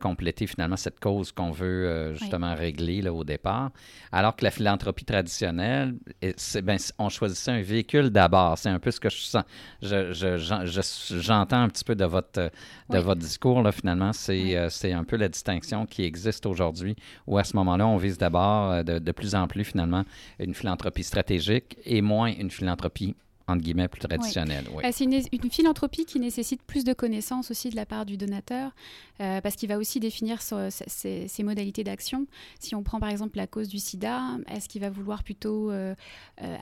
compléter 0.00 0.46
finalement 0.46 0.76
cette 0.76 1.00
cause 1.00 1.32
qu'on 1.32 1.50
veut 1.50 2.14
justement 2.14 2.54
régler 2.54 3.02
là, 3.02 3.12
au 3.12 3.24
départ. 3.24 3.70
Alors 4.12 4.36
que 4.36 4.44
la 4.44 4.50
philanthropie 4.50 5.04
traditionnelle, 5.04 5.94
c'est, 6.36 6.62
ben, 6.62 6.78
on 6.98 7.08
choisissait 7.08 7.50
un 7.50 7.62
véhicule 7.62 8.10
d'abord. 8.10 8.58
C'est 8.58 8.68
un 8.68 8.78
peu 8.78 8.90
ce 8.90 9.00
que 9.00 9.10
je 9.10 9.16
sens. 9.16 9.44
j'entends 9.82 11.62
un 11.62 11.68
petit 11.68 11.84
peu 11.84 11.94
de 11.94 12.04
votre, 12.04 12.50
de 12.90 12.98
votre 12.98 13.20
discours 13.20 13.62
là, 13.62 13.72
finalement. 13.72 14.12
C'est, 14.12 14.68
c'est 14.70 14.92
un 14.92 15.04
peu 15.04 15.16
la 15.16 15.28
distinction 15.28 15.86
qui 15.86 16.04
existe 16.04 16.46
aujourd'hui 16.46 16.96
où 17.26 17.38
à 17.38 17.44
ce 17.44 17.56
moment-là, 17.56 17.86
on 17.86 17.96
vise 17.96 18.18
d'abord 18.18 18.84
de, 18.84 18.98
de 18.98 19.12
plus 19.12 19.34
en 19.34 19.46
plus 19.48 19.64
finalement 19.64 20.04
une 20.38 20.54
philanthropie 20.54 21.04
stratégique 21.04 21.71
et 21.84 22.02
moins 22.02 22.32
une 22.32 22.50
philanthropie 22.50 23.14
entre 23.46 23.62
guillemets, 23.62 23.88
plus 23.88 24.00
traditionnelle. 24.00 24.64
Euh, 24.84 24.88
c'est 24.92 25.04
une, 25.04 25.50
philanthropie 25.50 26.04
qui 26.04 26.20
nécessite 26.20 26.62
plus 26.62 26.84
de 26.84 26.92
connaissances 26.92 27.50
aussi 27.50 27.70
de 27.70 27.76
la 27.76 27.86
part 27.86 28.06
du 28.06 28.16
donateur, 28.16 28.72
euh, 29.20 29.40
parce 29.40 29.56
qu'il 29.56 29.68
va 29.68 29.78
aussi 29.78 30.00
définir 30.00 30.40
ses, 30.42 31.42
modalités 31.42 31.84
d'action. 31.84 32.26
Si 32.60 32.74
on 32.74 32.82
prend 32.82 33.00
par 33.00 33.08
exemple 33.08 33.36
la 33.36 33.46
cause 33.46 33.68
du 33.68 33.78
sida, 33.78 34.22
est-ce 34.48 34.68
qu'il 34.68 34.80
va 34.80 34.90
vouloir 34.90 35.22
plutôt 35.22 35.70
euh, 35.70 35.94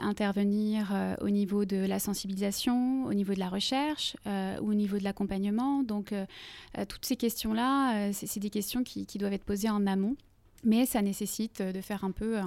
intervenir 0.00 0.92
au 1.20 1.30
niveau 1.30 1.64
de 1.64 1.76
la 1.76 1.98
sensibilisation, 1.98 3.04
au 3.04 3.14
niveau 3.14 3.34
de 3.34 3.38
la 3.38 3.48
recherche 3.48 4.16
ou 4.26 4.70
au 4.70 4.74
niveau 4.74 4.98
de 4.98 5.04
l'accompagnement? 5.04 5.82
Donc, 5.82 6.14
toutes 6.88 7.04
ces 7.04 7.16
questions-là, 7.16 8.12
c'est 8.12 8.40
des 8.40 8.50
questions 8.50 8.82
qui, 8.82 9.06
qui 9.06 9.18
doivent 9.18 9.32
être 9.32 9.44
posées 9.44 9.70
en 9.70 9.86
amont. 9.86 10.16
Mais 10.62 10.84
ça 10.86 11.00
nécessite 11.02 11.62
de 11.62 11.80
faire 11.80 12.04
un 12.04 12.10
peu, 12.10 12.38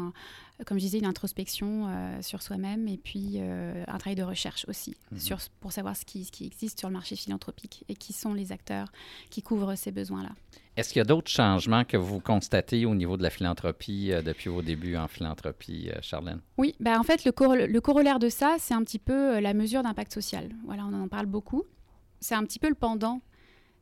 comme 0.65 0.77
je 0.77 0.83
disais, 0.83 0.99
une 0.99 1.05
introspection 1.05 1.87
euh, 1.87 2.21
sur 2.21 2.41
soi-même 2.41 2.87
et 2.87 2.97
puis 2.97 3.35
euh, 3.37 3.83
un 3.87 3.97
travail 3.97 4.15
de 4.15 4.23
recherche 4.23 4.65
aussi 4.67 4.95
mhm. 5.11 5.19
sur, 5.19 5.37
pour 5.59 5.71
savoir 5.71 5.95
ce 5.95 6.05
qui, 6.05 6.25
ce 6.25 6.31
qui, 6.31 6.45
existe 6.45 6.79
sur 6.79 6.89
le 6.89 6.93
marché 6.93 7.15
philanthropique 7.15 7.83
et 7.89 7.95
qui 7.95 8.13
sont 8.13 8.33
les 8.33 8.51
acteurs 8.51 8.91
qui 9.29 9.41
couvrent 9.41 9.75
ces 9.75 9.91
besoins-là. 9.91 10.29
Est-ce 10.77 10.89
qu'il 10.89 10.99
y 10.99 11.01
a 11.01 11.05
d'autres 11.05 11.29
changements 11.29 11.83
que 11.83 11.97
vous 11.97 12.19
constatez 12.19 12.85
au 12.85 12.95
niveau 12.95 13.17
de 13.17 13.23
la 13.23 13.29
philanthropie 13.29 14.11
euh, 14.11 14.21
depuis 14.21 14.49
vos 14.49 14.61
débuts 14.61 14.95
en 14.95 15.07
philanthropie, 15.07 15.89
Charlène? 16.01 16.41
Oui, 16.57 16.75
bah 16.79 16.99
en 16.99 17.03
fait, 17.03 17.25
le, 17.25 17.65
le 17.65 17.81
corollaire 17.81 18.19
de 18.19 18.29
ça, 18.29 18.55
c'est 18.59 18.73
un 18.73 18.83
petit 18.83 18.99
peu 18.99 19.39
la 19.39 19.53
mesure 19.53 19.83
d'impact 19.83 20.13
social. 20.13 20.49
Voilà, 20.65 20.85
on 20.85 20.93
en 20.93 21.07
parle 21.07 21.25
beaucoup. 21.25 21.63
C'est 22.19 22.35
un 22.35 22.43
petit 22.43 22.59
peu 22.59 22.69
le 22.69 22.75
pendant 22.75 23.21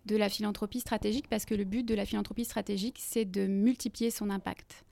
de 0.05 0.15
la 0.15 0.29
philanthropie 0.29 0.79
stratégique 0.79 1.27
parce 1.29 1.45
que 1.45 1.55
le 1.55 1.63
but 1.63 1.83
de 1.83 1.95
la 1.95 2.05
philanthropie 2.05 2.45
stratégique, 2.45 2.97
c'est 2.99 3.25
de 3.25 3.47
multiplier 3.47 4.11
son 4.11 4.29
impact. 4.29 4.83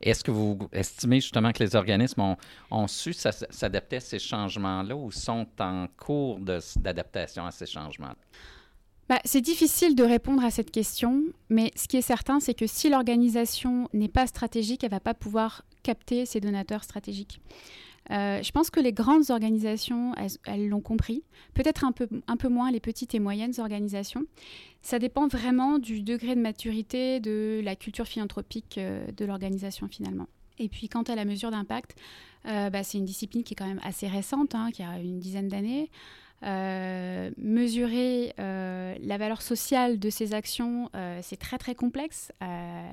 Est-ce 0.00 0.22
que 0.22 0.30
vous 0.30 0.58
estimez 0.72 1.20
justement 1.20 1.52
que 1.52 1.62
les 1.62 1.74
organismes 1.74 2.36
ont, 2.70 2.86
su 2.86 3.12
s'adapter 3.12 3.96
à 3.96 4.00
ces 4.00 4.18
changements-là 4.18 4.96
ou 4.96 5.10
sont 5.10 5.46
en 5.58 5.88
cours 5.96 6.38
d'adaptation 6.38 7.44
à 7.44 7.50
ces 7.50 7.66
changements? 7.66 8.14
Bah, 9.08 9.18
c'est 9.24 9.40
difficile 9.40 9.96
de 9.96 10.04
répondre 10.04 10.44
à 10.44 10.50
cette 10.50 10.70
question, 10.70 11.22
mais 11.48 11.72
ce 11.74 11.88
qui 11.88 11.96
est 11.96 12.02
certain, 12.02 12.40
c'est 12.40 12.52
que 12.52 12.66
si 12.66 12.90
l'organisation 12.90 13.88
n'est 13.94 14.08
pas 14.08 14.26
stratégique, 14.26 14.84
elle 14.84 14.90
ne 14.90 14.96
va 14.96 15.00
pas 15.00 15.14
pouvoir 15.14 15.64
capter 15.82 16.26
ses 16.26 16.40
donateurs 16.40 16.84
stratégiques. 16.84 17.40
Euh, 18.10 18.42
je 18.42 18.50
pense 18.52 18.70
que 18.70 18.80
les 18.80 18.92
grandes 18.92 19.30
organisations, 19.30 20.14
elles 20.46 20.68
l'ont 20.68 20.80
compris. 20.80 21.22
Peut-être 21.54 21.84
un 21.84 21.92
peu, 21.92 22.08
un 22.26 22.36
peu 22.36 22.48
moins 22.48 22.70
les 22.70 22.80
petites 22.80 23.14
et 23.14 23.18
moyennes 23.18 23.54
organisations. 23.58 24.24
Ça 24.82 24.98
dépend 24.98 25.28
vraiment 25.28 25.78
du 25.78 26.02
degré 26.02 26.34
de 26.34 26.40
maturité 26.40 27.20
de 27.20 27.60
la 27.62 27.76
culture 27.76 28.06
philanthropique 28.06 28.76
euh, 28.78 29.10
de 29.12 29.24
l'organisation 29.24 29.88
finalement. 29.88 30.26
Et 30.58 30.68
puis 30.68 30.88
quant 30.88 31.02
à 31.02 31.14
la 31.14 31.24
mesure 31.24 31.50
d'impact, 31.50 31.96
euh, 32.46 32.70
bah, 32.70 32.82
c'est 32.82 32.98
une 32.98 33.04
discipline 33.04 33.44
qui 33.44 33.54
est 33.54 33.56
quand 33.56 33.66
même 33.66 33.80
assez 33.84 34.08
récente, 34.08 34.54
hein, 34.54 34.70
qui 34.72 34.82
a 34.82 34.98
une 34.98 35.18
dizaine 35.18 35.48
d'années. 35.48 35.90
mesurer 36.42 38.32
la 38.38 39.18
valeur 39.18 39.42
sociale 39.42 39.98
de 39.98 40.10
ces 40.10 40.34
actions, 40.34 40.88
c'est 41.20 41.36
très 41.36 41.58
très 41.58 41.74
complexe. 41.74 42.32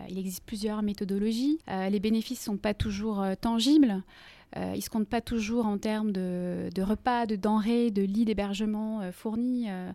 il 0.10 0.17
existe 0.17 0.43
plusieurs 0.45 0.81
méthodologies. 0.81 1.60
les 1.67 2.00
bénéfices 2.00 2.41
ne 2.41 2.53
sont 2.53 2.57
pas 2.57 2.74
toujours 2.74 3.24
tangibles. 3.41 4.03
Euh, 4.57 4.71
ils 4.73 4.77
ne 4.77 4.81
se 4.81 4.89
comptent 4.89 5.09
pas 5.09 5.21
toujours 5.21 5.65
en 5.65 5.77
termes 5.77 6.11
de, 6.11 6.81
repas, 6.81 7.25
de 7.25 7.35
denrées, 7.35 7.91
de 7.91 8.03
lits 8.03 8.25
d'hébergement 8.25 9.01
euh, 9.01 9.11
fournis. 9.11 9.69
Euh. 9.69 9.91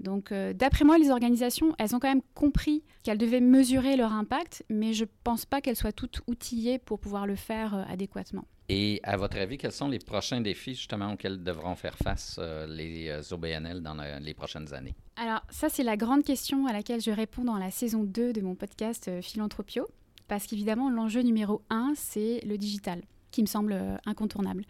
donc, 0.00 0.32
d'après 0.32 0.84
moi, 0.84 0.98
les 0.98 1.10
organisations, 1.10 1.74
elles 1.78 1.94
ont 1.94 1.98
quand 1.98 2.08
même 2.08 2.22
compris 2.34 2.82
qu'elles 3.02 3.18
devaient 3.18 3.40
mesurer 3.40 3.96
leur 3.96 4.12
impact, 4.12 4.64
mais 4.68 4.92
je 4.92 5.04
ne 5.04 5.08
pense 5.24 5.46
pas 5.46 5.60
qu'elles 5.60 5.76
soient 5.76 5.92
toutes 5.92 6.20
outillées 6.26 6.78
pour 6.78 6.98
pouvoir 6.98 7.26
le 7.26 7.36
faire 7.36 7.86
adéquatement. 7.88 8.44
Et 8.70 9.00
à 9.02 9.18
votre 9.18 9.36
avis, 9.36 9.58
quels 9.58 9.72
sont 9.72 9.88
les 9.88 9.98
prochains 9.98 10.40
défis 10.40 10.74
justement 10.74 11.12
auxquels 11.12 11.42
devront 11.42 11.74
faire 11.74 11.98
face 11.98 12.40
les 12.66 13.12
OBNL 13.30 13.82
dans 13.82 13.96
les 14.20 14.34
prochaines 14.34 14.72
années? 14.72 14.94
Alors 15.16 15.42
ça, 15.50 15.68
c'est 15.68 15.82
la 15.82 15.98
grande 15.98 16.24
question 16.24 16.66
à 16.66 16.72
laquelle 16.72 17.00
je 17.00 17.10
réponds 17.10 17.44
dans 17.44 17.58
la 17.58 17.70
saison 17.70 18.04
2 18.04 18.32
de 18.32 18.40
mon 18.40 18.54
podcast 18.54 19.10
Philanthropio, 19.20 19.86
parce 20.28 20.46
qu'évidemment, 20.46 20.88
l'enjeu 20.88 21.20
numéro 21.20 21.60
un, 21.68 21.92
c'est 21.94 22.40
le 22.46 22.56
digital 22.56 23.02
qui 23.34 23.42
me 23.42 23.48
semble 23.48 23.72
euh, 23.72 23.96
incontournable. 24.06 24.64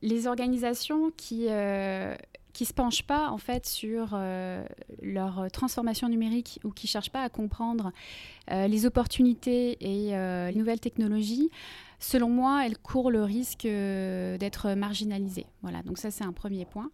Les 0.00 0.26
organisations 0.28 1.10
qui 1.16 1.46
euh, 1.48 2.14
qui 2.52 2.64
se 2.64 2.72
penchent 2.72 3.02
pas 3.02 3.30
en 3.30 3.38
fait 3.38 3.66
sur 3.66 4.10
euh, 4.12 4.64
leur 5.02 5.50
transformation 5.52 6.08
numérique 6.08 6.60
ou 6.64 6.70
qui 6.70 6.86
cherchent 6.86 7.10
pas 7.10 7.22
à 7.22 7.28
comprendre 7.28 7.92
les 8.48 8.86
opportunités 8.86 9.76
et 9.80 10.12
les 10.12 10.58
nouvelles 10.58 10.80
technologies, 10.80 11.50
selon 11.98 12.30
moi, 12.30 12.64
elles 12.64 12.78
courent 12.78 13.10
le 13.10 13.24
risque 13.24 13.64
d'être 13.64 14.74
marginalisées. 14.74 15.46
Voilà, 15.62 15.82
donc 15.82 15.98
ça 15.98 16.10
c'est 16.10 16.24
un 16.24 16.32
premier 16.32 16.64
point. 16.64 16.90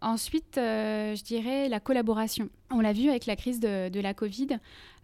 Ensuite, 0.00 0.54
je 0.56 1.22
dirais 1.22 1.68
la 1.68 1.80
collaboration. 1.80 2.48
On 2.70 2.80
l'a 2.80 2.92
vu 2.92 3.08
avec 3.08 3.26
la 3.26 3.34
crise 3.34 3.60
de, 3.60 4.00
la 4.00 4.12
Covid, 4.12 4.58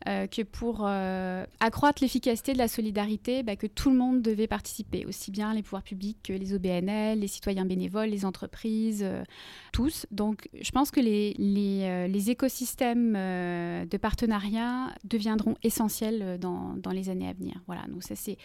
euh, 0.07 0.27
que 0.27 0.43
pour 0.43 0.83
euh, 0.83 1.47
accroître 1.61 2.03
l'efficacité 2.03 2.53
de 2.53 2.59
la 2.59 2.69
solidarité, 2.69 3.43
bah, 3.43 3.57
que 3.57 3.67
tout 3.67 3.89
le 3.89 3.97
monde 3.97 4.21
devait 4.21 4.47
participer, 4.47 5.07
aussi 5.07 5.31
bien 5.31 5.55
les 5.55 5.63
pouvoirs 5.63 5.83
publics 5.83 6.19
que 6.23 6.35
les 6.35 6.53
OBNL, 6.53 7.21
les 7.21 7.27
citoyens 7.27 7.65
bénévoles, 7.65 8.11
les 8.11 8.27
entreprises, 8.27 9.03
euh, 9.03 9.25
tous. 9.73 10.05
Donc 10.11 10.51
je 10.61 10.71
pense 10.73 10.91
que 10.91 11.01
les, 11.01 11.35
les, 11.39 12.31
écosystèmes 12.31 13.15
de 13.15 13.97
partenariat 13.97 14.89
deviendront 15.05 15.57
essentiels 15.63 16.39
dans, 16.39 16.75
dans, 16.77 16.91
les 16.91 17.09
années 17.09 17.29
à 17.29 17.33
venir. 17.33 17.55
Voilà, 17.67 17.83
donc 17.89 18.03
ça 18.03 18.15
c'est, 18.15 18.37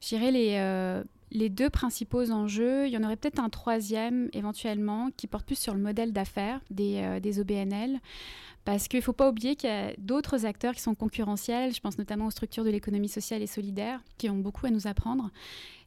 je 0.00 0.08
dirais, 0.08 0.30
les 0.30 1.02
les 1.30 1.48
deux 1.48 1.70
principaux 1.70 2.30
enjeux. 2.30 2.86
Il 2.86 2.92
y 2.92 2.96
en 2.96 3.04
aurait 3.04 3.16
peut-être 3.16 3.40
un 3.40 3.48
troisième 3.48 4.28
éventuellement 4.32 5.10
qui 5.16 5.26
porte 5.26 5.46
plus 5.46 5.58
sur 5.58 5.74
le 5.74 5.80
modèle 5.80 6.12
d'affaires 6.12 6.60
des, 6.70 7.20
des 7.20 7.40
OBNL. 7.40 8.00
Parce 8.64 8.88
qu'il 8.88 8.98
ne 8.98 9.02
faut 9.02 9.12
pas 9.12 9.28
oublier 9.28 9.56
qu'il 9.56 9.70
y 9.70 9.72
a 9.72 9.92
d'autres 9.98 10.44
acteurs 10.44 10.74
qui 10.74 10.82
sont 10.82 10.94
concurrentiels, 10.94 11.74
je 11.74 11.80
pense 11.80 11.96
notamment 11.96 12.26
aux 12.26 12.30
structures 12.30 12.64
de 12.64 12.70
l'économie 12.70 13.08
sociale 13.08 13.42
et 13.42 13.46
solidaire, 13.46 14.02
qui 14.18 14.28
ont 14.28 14.36
beaucoup 14.36 14.66
à 14.66 14.70
nous 14.70 14.86
apprendre. 14.86 15.30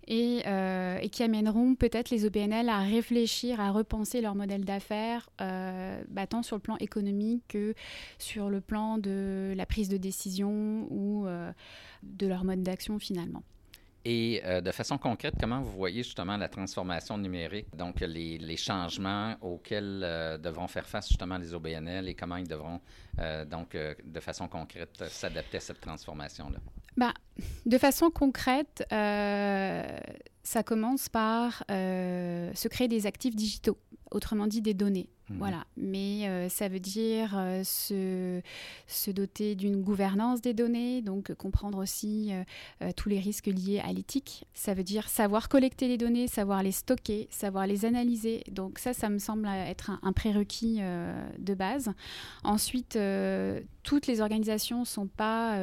Et, 0.05 0.41
euh, 0.47 0.99
qui 1.07 1.23
amèneront 1.23 1.75
peut-être 1.75 2.09
les 2.09 2.25
OBNL 2.25 2.67
à 2.67 2.79
réfléchir, 2.79 3.61
à 3.61 3.71
repenser 3.71 4.19
leur 4.19 4.35
modèle 4.35 4.65
d'affaires, 4.65 5.29
euh, 5.39 6.03
bah, 6.09 6.27
tant 6.27 6.43
sur 6.43 6.57
le 6.57 6.61
plan 6.61 6.75
économique 6.81 7.43
que 7.47 7.73
sur 8.17 8.49
le 8.49 8.59
plan 8.59 8.97
de 8.97 9.53
la 9.55 9.65
prise 9.65 9.87
de 9.87 9.95
décision 9.95 10.87
ou 10.89 11.25
euh, 11.25 11.53
de 12.01 12.27
leur 12.27 12.43
mode 12.43 12.63
d'action 12.63 12.99
finalement. 12.99 13.43
Et 14.05 14.41
euh, 14.43 14.59
de 14.59 14.71
façon 14.71 14.97
concrète, 14.97 15.35
comment 15.39 15.61
vous 15.61 15.71
voyez 15.71 16.03
justement 16.03 16.35
la 16.35 16.49
transformation 16.49 17.17
numérique, 17.17 17.73
donc 17.75 18.01
les, 18.01 18.57
changements 18.57 19.35
auxquels 19.41 20.01
euh, 20.03 20.37
devront 20.37 20.67
faire 20.67 20.85
face 20.87 21.07
justement 21.07 21.37
les 21.37 21.53
OBNL 21.53 22.09
et 22.09 22.13
comment 22.13 22.35
ils 22.35 22.47
devront 22.47 22.81
euh, 23.19 23.45
donc 23.45 23.75
de 23.75 24.19
façon 24.19 24.47
concrète 24.47 25.03
s'adapter 25.07 25.57
à 25.57 25.61
cette 25.61 25.79
transformation-là? 25.79 26.59
Bah, 26.97 27.13
de 27.65 27.77
façon 27.77 28.11
concrète, 28.11 28.85
ça 28.89 30.63
commence 30.65 31.07
par 31.09 31.63
se 31.69 32.67
créer 32.67 32.87
des 32.89 33.05
actifs 33.07 33.35
digitaux, 33.35 33.77
autrement 34.11 34.47
dit 34.47 34.61
des 34.61 34.73
données. 34.73 35.09
Mhm. 35.29 35.37
Voilà, 35.37 35.65
mais 35.77 36.27
euh, 36.27 36.49
ça 36.49 36.67
veut 36.67 36.81
dire 36.81 37.33
euh, 37.37 37.63
se, 37.63 39.11
doter 39.11 39.55
d'une 39.55 39.81
gouvernance 39.81 40.41
des 40.41 40.53
données, 40.53 41.01
donc 41.01 41.33
comprendre 41.35 41.77
aussi 41.77 42.31
euh, 42.81 42.91
tous 42.97 43.07
les 43.07 43.19
risques 43.19 43.47
liés 43.47 43.81
à 43.83 43.93
l'éthique. 43.93 44.45
Ça 44.53 44.73
veut 44.73 44.83
dire 44.83 45.07
savoir 45.07 45.47
collecter 45.47 45.87
les 45.87 45.97
données, 45.97 46.27
savoir 46.27 46.61
les 46.61 46.71
stocker, 46.71 47.27
savoir 47.31 47.67
les 47.67 47.85
analyser. 47.85 48.43
Donc 48.51 48.79
ça, 48.79 48.93
ça 48.93 49.09
me 49.09 49.19
semble 49.19 49.47
être 49.47 49.91
un, 50.01 50.13
prérequis 50.13 50.79
de 51.39 51.53
base. 51.53 51.91
Ensuite, 52.43 52.97
toutes 53.83 54.07
les 54.07 54.21
organisations 54.21 54.81
ne 54.81 54.85
sont 54.85 55.07
pas 55.07 55.57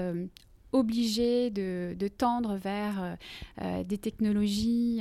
obligées 0.73 1.51
de, 1.51 1.95
de, 1.99 2.09
tendre 2.09 2.57
vers 2.57 3.17
des 3.85 3.99
technologies 3.99 5.01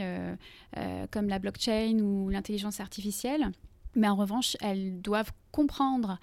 comme 1.12 1.30
la 1.30 1.40
blockchain 1.40 2.00
ou 2.00 2.30
l'intelligence 2.30 2.80
artificielle. 2.80 3.52
Mais 4.00 4.08
en 4.08 4.16
revanche, 4.16 4.56
elles 4.62 5.02
doivent 5.02 5.32
comprendre 5.52 6.20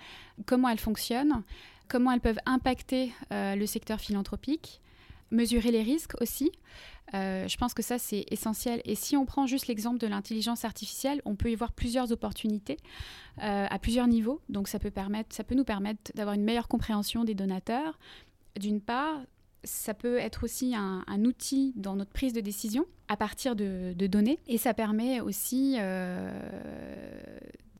comment 0.47 0.69
elles 0.71 0.81
fonctionnent, 0.81 1.43
comment 1.89 2.11
elles 2.11 2.21
peuvent 2.21 2.41
impacter 2.47 3.13
euh, 3.33 3.55
le 3.55 3.67
secteur 3.67 4.01
philanthropique, 4.01 4.81
mesurer 5.31 5.71
les 5.71 5.83
risques 5.83 6.15
aussi. 6.23 6.51
Euh, 7.15 7.47
je 7.47 7.57
pense 7.59 7.75
que 7.75 7.83
ça, 7.83 7.99
c'est 7.99 8.25
essentiel. 8.31 8.81
Et 8.87 8.95
si 8.95 9.15
on 9.15 9.27
prend 9.27 9.47
juste 9.47 9.67
l'exemple 9.67 9.99
de 9.99 10.07
l'intelligence 10.07 10.65
artificielle, 10.65 11.21
on 11.27 11.37
peut 11.37 11.51
y 11.51 11.55
voir 11.55 11.73
plusieurs 11.73 12.11
opportunités 12.13 12.79
euh, 13.43 13.67
à 13.69 13.79
plusieurs 13.79 14.09
niveaux. 14.09 14.41
Donc 14.49 14.69
ça 14.69 14.79
peut, 14.79 14.91
permettre, 14.91 15.37
ça 15.37 15.45
peut 15.45 15.55
nous 15.55 15.65
permettre 15.65 16.13
d'avoir 16.15 16.35
une 16.35 16.45
meilleure 16.45 16.69
compréhension 16.69 17.25
des 17.25 17.35
donateurs, 17.35 17.99
d'une 18.59 18.81
part. 18.81 19.21
Ça 19.65 19.93
peut 19.93 20.17
être 20.17 20.45
aussi 20.45 20.75
un, 20.75 21.25
outil 21.25 21.75
dans 21.77 21.97
notre 21.97 22.13
prise 22.13 22.33
de 22.33 22.41
décision 22.41 22.87
à 23.09 23.17
partir 23.17 23.55
de, 23.57 23.93
données. 24.07 24.39
Et 24.47 24.59
ça 24.59 24.75
permet 24.75 25.21
aussi 25.21 25.77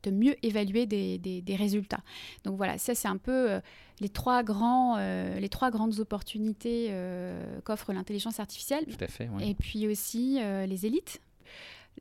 de 0.07 0.11
mieux 0.11 0.37
évaluer 0.43 0.87
des, 0.87 1.57
résultats. 1.57 2.01
Donc 2.45 2.57
voilà, 2.57 2.79
ça 2.79 2.95
c'est 2.95 3.09
un 3.09 3.17
peu 3.17 3.51
euh, 3.51 3.61
les, 4.01 4.09
trois 4.09 4.43
grands, 4.43 4.97
euh, 4.99 5.39
les 5.39 5.49
trois 5.49 5.71
grandes 5.71 5.99
opportunités 6.01 6.89
euh, 6.91 7.61
qu'offre 7.65 7.93
l'intelligence 7.93 8.41
artificielle. 8.41 8.85
Tout 8.87 9.05
à 9.05 9.09
fait, 9.09 9.29
Et 9.43 9.55
puis 9.55 9.87
aussi 9.89 10.39
les 10.67 10.87
élites. 10.87 11.21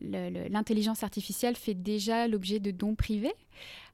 L'intelligence 0.01 1.03
artificielle 1.03 1.55
fait 1.55 1.74
déjà 1.74 2.27
l'objet 2.27 2.59
de 2.59 2.71
dons 2.71 2.95
privés. 2.95 3.33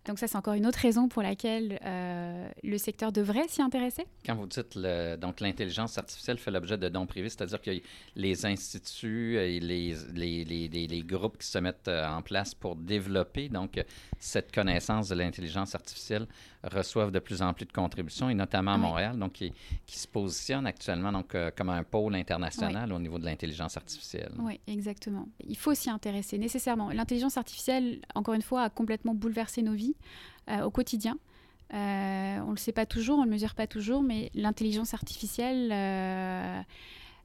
Donc 0.05 0.17
ça, 0.17 0.27
c'est 0.27 0.37
encore 0.37 0.55
une 0.55 0.65
autre 0.65 0.79
raison 0.79 1.07
pour 1.07 1.21
laquelle 1.21 1.79
euh, 1.85 2.49
le 2.63 2.77
secteur 2.79 3.11
devrait 3.11 3.47
s'y 3.47 3.61
intéresser. 3.61 4.05
Quand 4.25 4.35
vous 4.35 4.47
dites 4.47 4.73
le, 4.75 5.15
donc 5.15 5.39
l'intelligence 5.39 5.97
artificielle 5.97 6.39
fait 6.39 6.49
l'objet 6.49 6.77
de 6.77 6.89
dons 6.89 7.05
privés, 7.05 7.29
c'est-à-dire 7.29 7.61
que 7.61 7.71
les 8.15 8.45
instituts 8.45 9.37
et 9.37 9.59
les, 9.59 9.95
les, 10.13 10.43
les, 10.43 10.67
les, 10.67 11.01
groupes 11.03 11.37
qui 11.37 11.47
se 11.47 11.59
mettent 11.59 11.87
euh, 11.87 12.07
en 12.07 12.23
place 12.23 12.55
pour 12.55 12.75
développer 12.75 13.47
donc 13.49 13.83
cette 14.19 14.51
connaissance 14.51 15.09
de 15.09 15.15
l'intelligence 15.15 15.75
artificielle 15.75 16.27
reçoivent 16.63 17.11
de 17.11 17.19
plus 17.19 17.41
en 17.41 17.53
plus 17.53 17.65
de 17.65 17.71
contributions, 17.71 18.29
et 18.29 18.33
notamment 18.33 18.73
à 18.73 18.77
Montréal, 18.77 19.17
donc 19.17 19.33
qui, 19.33 19.53
qui, 19.85 19.99
se 19.99 20.07
positionne 20.07 20.67
actuellement 20.67 21.11
donc, 21.11 21.33
euh, 21.35 21.51
comme 21.55 21.69
un 21.69 21.83
pôle 21.83 22.15
international 22.15 22.91
au 22.93 22.99
niveau 22.99 23.17
de 23.17 23.25
l'intelligence 23.25 23.77
artificielle. 23.77 24.31
Oui, 24.39 24.59
exactement. 24.67 25.27
Il 25.47 25.57
faut 25.57 25.73
s'y 25.73 25.89
intéresser 25.89 26.37
nécessairement. 26.37 26.89
L'intelligence 26.89 27.37
artificielle, 27.37 28.01
encore 28.15 28.33
une 28.33 28.41
fois, 28.41 28.63
a 28.63 28.69
complètement 28.69 29.15
bouleversé 29.15 29.61
nos 29.61 29.73
vies 29.73 29.90
euh, 30.49 30.63
au 30.63 30.71
quotidien. 30.71 31.17
Euh, 31.73 32.39
on 32.41 32.47
ne 32.47 32.51
le 32.51 32.57
sait 32.57 32.73
pas 32.73 32.85
toujours, 32.85 33.17
on 33.17 33.21
ne 33.21 33.25
le 33.25 33.31
mesure 33.31 33.55
pas 33.55 33.67
toujours, 33.67 34.03
mais 34.03 34.29
l'intelligence 34.33 34.93
artificielle, 34.93 35.71
euh, 35.71 36.61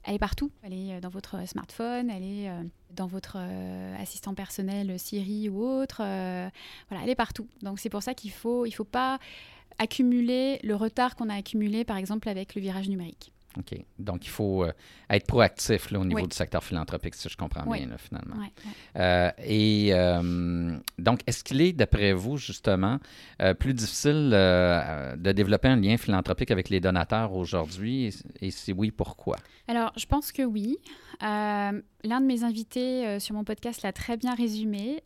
elle 0.04 0.14
est 0.14 0.20
partout. 0.20 0.50
Elle 0.62 0.72
est 0.72 1.00
dans 1.00 1.08
votre 1.08 1.48
smartphone, 1.48 2.10
elle 2.10 2.22
est 2.22 2.50
dans 2.94 3.08
votre 3.08 3.38
assistant 3.98 4.34
personnel 4.34 4.98
Siri 5.00 5.48
ou 5.48 5.64
autre. 5.64 5.96
voilà, 5.98 7.02
elle 7.02 7.08
est 7.10 7.16
partout. 7.16 7.48
Donc 7.62 7.80
c'est 7.80 7.90
pour 7.90 8.04
ça 8.04 8.14
qu'il 8.14 8.30
faut, 8.30 8.66
il 8.66 8.72
faut 8.72 8.84
pas 8.84 9.18
accumuler 9.78 10.60
le 10.62 10.76
retard 10.76 11.16
qu'on 11.16 11.28
a 11.28 11.34
accumulé, 11.34 11.84
par 11.84 11.96
exemple, 11.96 12.28
avec 12.28 12.54
le 12.54 12.62
virage 12.62 12.88
numérique. 12.88 13.32
OK. 13.58 13.78
Donc, 13.98 14.26
il 14.26 14.30
faut 14.30 14.64
euh, 14.64 14.72
être 15.08 15.26
proactif 15.26 15.90
là, 15.90 15.98
au 15.98 16.04
niveau 16.04 16.20
Oui. 16.22 16.28
du 16.28 16.36
secteur 16.36 16.62
philanthropique, 16.62 17.14
si 17.14 17.28
je 17.28 17.36
comprends 17.36 17.64
Oui. 17.66 17.78
bien, 17.78 17.88
là, 17.88 17.98
finalement. 17.98 18.36
Ouais. 18.36 18.52
Euh, 18.96 19.30
et 19.44 19.88
euh, 19.92 20.76
donc, 20.98 21.20
est-ce 21.26 21.42
qu'il 21.42 21.60
est, 21.60 21.72
d'après 21.72 22.12
vous, 22.12 22.36
justement, 22.36 22.98
plus 23.58 23.74
difficile 23.74 24.30
de 24.30 25.32
développer 25.32 25.68
un 25.68 25.76
lien 25.76 25.96
philanthropique 25.96 26.50
avec 26.50 26.68
les 26.68 26.80
donateurs 26.80 27.32
aujourd'hui? 27.32 28.06
Et, 28.06 28.46
et 28.46 28.50
si 28.50 28.72
oui, 28.72 28.90
pourquoi? 28.90 29.36
Alors, 29.68 29.92
je 29.96 30.06
pense 30.06 30.32
que 30.32 30.42
oui. 30.42 30.78
L'un 31.22 32.20
de 32.20 32.26
mes 32.26 32.44
invités 32.44 33.18
sur 33.20 33.34
mon 33.34 33.44
podcast 33.44 33.82
l'a 33.82 33.92
très 33.92 34.16
bien 34.16 34.34
résumé. 34.34 35.02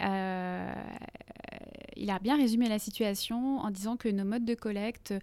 Il 1.97 2.11
a 2.11 2.19
bien 2.19 2.37
résumé 2.37 2.69
la 2.69 2.79
situation 2.79 3.59
en 3.59 3.71
disant 3.71 3.97
que 3.97 4.09
nos 4.09 4.25
modes 4.25 4.45
de 4.45 4.55
collecte 4.55 5.15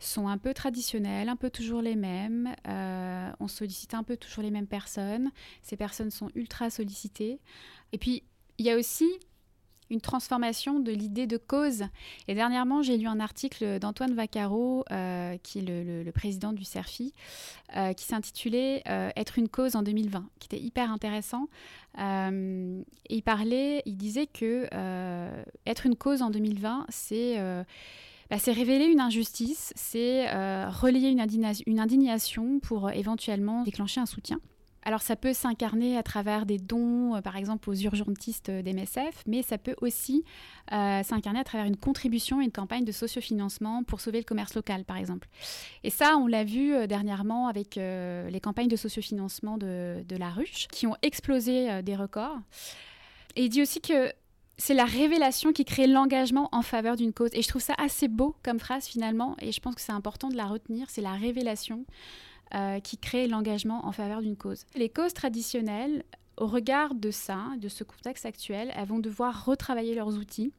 sont 0.00 0.28
un 0.28 0.38
peu 0.38 0.54
traditionnels, 0.54 1.28
un 1.28 1.36
peu 1.36 1.50
toujours 1.50 1.82
les 1.82 1.96
mêmes. 1.96 2.54
Euh, 2.66 3.30
on 3.40 3.48
sollicite 3.48 3.94
un 3.94 4.02
peu 4.02 4.16
toujours 4.16 4.42
les 4.42 4.50
mêmes 4.50 4.66
personnes. 4.66 5.30
Ces 5.62 5.76
personnes 5.76 6.10
sont 6.10 6.30
ultra 6.34 6.70
sollicitées. 6.70 7.40
Et 7.92 7.98
puis, 7.98 8.22
il 8.58 8.66
y 8.66 8.70
a 8.70 8.76
aussi 8.76 9.08
une 9.90 10.00
transformation 10.00 10.80
de 10.80 10.92
l'idée 10.92 11.26
de 11.26 11.36
cause. 11.36 11.84
Et 12.26 12.34
dernièrement, 12.34 12.82
j'ai 12.82 12.96
lu 12.96 13.06
un 13.06 13.20
article 13.20 13.78
d'Antoine 13.78 14.14
Vaccaro, 14.14 14.84
euh, 14.90 15.36
qui 15.42 15.60
est 15.60 15.62
le, 15.62 16.10
président 16.12 16.52
du 16.52 16.64
CERFI, 16.64 17.12
euh, 17.76 17.92
qui 17.92 18.04
s'intitulait 18.04 18.82
euh, 18.88 19.10
Être 19.16 19.38
une 19.38 19.48
cause 19.48 19.76
en 19.76 19.82
2020, 19.82 20.26
qui 20.38 20.46
était 20.46 20.62
hyper 20.62 20.90
intéressant. 20.90 21.48
Il 21.98 23.22
parlait, 23.24 23.82
il 23.86 23.96
disait 23.96 24.26
que 24.26 24.68
être 25.66 25.86
une 25.86 25.96
cause 25.96 26.22
en 26.22 26.30
2020, 26.30 26.86
c'est 26.88 27.38
euh, 27.38 27.62
bah, 28.30 28.38
c'est 28.38 28.52
révéler 28.52 28.84
une 28.84 29.00
injustice, 29.00 29.72
c'est 29.74 30.26
relayer 30.68 31.08
une, 31.08 31.20
indigna- 31.20 31.62
une 31.66 31.80
indignation 31.80 32.60
pour 32.60 32.90
éventuellement 32.90 33.62
déclencher 33.62 34.00
un 34.00 34.06
soutien. 34.06 34.38
Alors 34.88 35.02
ça 35.02 35.16
peut 35.16 35.34
s'incarner 35.34 35.98
à 35.98 36.02
travers 36.02 36.46
des 36.46 36.56
dons, 36.56 37.14
euh, 37.14 37.20
par 37.20 37.36
exemple 37.36 37.68
aux 37.68 37.74
urgentistes 37.74 38.50
d'MSF, 38.50 39.22
mais 39.26 39.42
ça 39.42 39.58
peut 39.58 39.74
aussi 39.82 40.24
euh, 40.72 41.02
s'incarner 41.02 41.40
à 41.40 41.44
travers 41.44 41.66
une 41.66 41.76
contribution 41.76 42.40
et 42.40 42.44
une 42.44 42.52
campagne 42.52 42.86
de 42.86 42.92
sociofinancement 42.92 43.82
pour 43.82 44.00
sauver 44.00 44.16
le 44.16 44.24
commerce 44.24 44.54
local, 44.54 44.86
par 44.86 44.96
exemple. 44.96 45.28
Et 45.84 45.90
ça, 45.90 46.16
on 46.16 46.26
l'a 46.26 46.42
vu 46.42 46.72
euh, 46.72 46.86
dernièrement 46.86 47.48
avec 47.48 47.74
les 47.76 48.40
campagnes 48.42 48.68
de 48.68 48.76
sociofinancement 48.76 49.58
de, 49.58 50.02
de 50.08 50.16
la 50.16 50.30
ruche, 50.30 50.68
qui 50.72 50.86
ont 50.86 50.96
explosé 51.02 51.82
des 51.82 51.94
records. 51.94 52.38
Et 53.36 53.44
il 53.44 53.50
dit 53.50 53.60
aussi 53.60 53.82
que 53.82 54.10
c'est 54.56 54.72
la 54.72 54.86
révélation 54.86 55.52
qui 55.52 55.66
crée 55.66 55.86
l'engagement 55.86 56.48
en 56.50 56.62
faveur 56.62 56.96
d'une 56.96 57.12
cause. 57.12 57.28
Et 57.34 57.42
je 57.42 57.48
trouve 57.48 57.60
ça 57.60 57.74
assez 57.76 58.08
beau 58.08 58.36
comme 58.42 58.58
phrase 58.58 58.86
finalement, 58.86 59.36
et 59.42 59.52
je 59.52 59.60
pense 59.60 59.74
que 59.74 59.82
c'est 59.82 59.92
important 59.92 60.28
de 60.28 60.36
la 60.36 60.46
retenir, 60.46 60.86
c'est 60.88 61.02
la 61.02 61.12
révélation 61.12 61.84
euh, 62.54 62.80
qui 62.80 62.98
crée 62.98 63.26
l'engagement 63.26 63.86
en 63.86 63.92
faveur 63.92 64.22
d'une 64.22 64.36
cause. 64.36 64.64
Les 64.74 64.88
causes 64.88 65.14
traditionnelles, 65.14 66.04
au 66.36 66.46
regard 66.46 66.94
de 66.94 67.10
ça, 67.10 67.44
de 67.60 67.68
ce 67.68 67.84
contexte 67.84 68.24
actuel, 68.26 68.72
elles 68.74 68.86
vont 68.86 69.00
devoir 69.00 69.44
retravailler 69.44 69.94
leurs 69.94 70.16
outils 70.16 70.52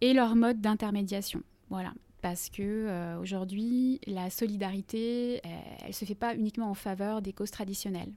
et 0.00 0.12
leur 0.12 0.34
mode 0.34 0.60
d'intermédiation. 0.60 1.42
Voilà. 1.68 1.92
Parce 2.22 2.50
que 2.50 2.62
euh, 2.62 3.18
aujourd'hui, 3.18 4.00
la 4.06 4.30
solidarité, 4.30 5.40
euh, 5.44 5.48
elle 5.86 5.94
se 5.94 6.04
fait 6.04 6.14
pas 6.14 6.34
uniquement 6.34 6.70
en 6.70 6.74
faveur 6.74 7.22
des 7.22 7.32
causes 7.32 7.50
traditionnelles. 7.50 8.12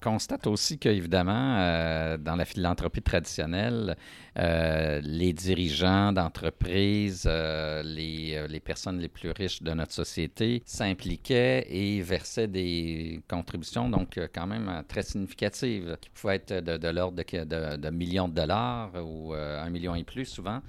Constate 0.00 0.46
aussi 0.46 0.78
qu'évidemment, 0.78 1.56
euh, 1.58 2.16
dans 2.16 2.36
la 2.36 2.44
philanthropie 2.44 3.02
traditionnelle, 3.02 3.96
euh, 4.38 5.00
les 5.02 5.32
dirigeants 5.32 6.12
d'entreprises, 6.12 7.24
euh, 7.26 7.82
les, 7.82 8.46
les 8.48 8.60
personnes 8.60 8.98
les 8.98 9.08
plus 9.08 9.30
riches 9.30 9.62
de 9.62 9.72
notre 9.72 9.92
société 9.92 10.62
s'impliquaient 10.64 11.66
et 11.68 12.00
versaient 12.02 12.48
des 12.48 13.20
contributions, 13.28 13.88
donc 13.88 14.18
quand 14.34 14.46
même 14.46 14.82
très 14.88 15.02
significatives, 15.02 15.96
qui 16.00 16.10
pouvaient 16.10 16.36
être 16.36 16.54
de, 16.64 16.88
l'ordre 16.88 17.22
de, 17.22 17.76
de- 17.76 17.90
millions 17.90 18.28
de 18.28 18.34
dollars 18.34 18.92
ou 19.04 19.34
un 19.34 19.68
million 19.70 19.94
et 19.94 20.04
plus 20.04 20.24
souvent, 20.24 20.60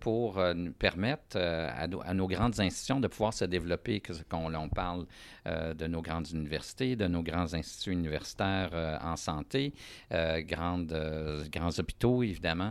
pour 0.00 0.40
permettre 0.78 1.38
à, 1.38 1.86
nos- 2.14 2.28
grandes 2.28 2.60
institutions 2.60 3.00
de 3.00 3.08
pouvoir 3.08 3.32
se 3.32 3.44
développer, 3.44 4.00
qu'on 4.30 4.54
on 4.54 4.68
parle 4.68 5.06
de 5.46 5.86
nos 5.86 6.02
grandes 6.02 6.30
universités, 6.30 6.96
de 6.96 7.06
nos 7.06 7.22
grands 7.22 7.54
instituts 7.54 7.92
universitaires 7.92 8.43
euh, 8.44 8.96
en 9.02 9.16
santé, 9.16 9.72
euh, 10.12 10.40
grandes, 10.42 10.92
euh, 10.92 11.44
grands 11.50 11.78
hôpitaux, 11.78 12.22
évidemment. 12.22 12.70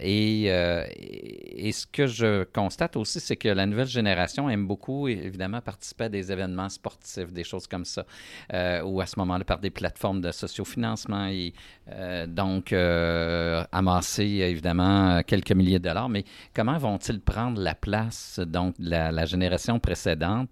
Et, 0.00 0.44
et, 0.44 1.72
ce 1.72 1.86
que 1.86 2.06
je 2.06 2.44
constate 2.44 2.96
aussi, 2.96 3.20
c'est 3.20 3.36
que 3.36 3.48
la 3.48 3.66
nouvelle 3.66 3.86
génération 3.86 4.48
aime 4.50 4.66
beaucoup, 4.66 5.08
évidemment, 5.08 5.60
participer 5.60 6.04
à 6.04 6.08
des 6.08 6.30
événements 6.30 6.68
sportifs, 6.68 7.32
des 7.32 7.44
choses 7.44 7.66
comme 7.66 7.84
ça, 7.84 8.04
ou 8.84 9.00
à 9.00 9.06
ce 9.06 9.18
moment-là 9.18 9.44
par 9.44 9.58
des 9.58 9.70
plateformes 9.70 10.20
de 10.20 10.30
sociofinancement. 10.30 11.26
Et, 11.26 11.52
donc, 12.28 12.72
amasser, 12.72 14.24
évidemment, 14.24 15.22
quelques 15.22 15.52
milliers 15.52 15.78
de 15.78 15.88
dollars. 15.88 16.08
Mais 16.08 16.24
comment 16.54 16.78
vont-ils 16.78 17.20
prendre 17.20 17.60
la 17.60 17.74
place, 17.74 18.40
donc, 18.44 18.78
de 18.78 18.90
la, 18.90 19.24
génération 19.24 19.78
précédente 19.78 20.50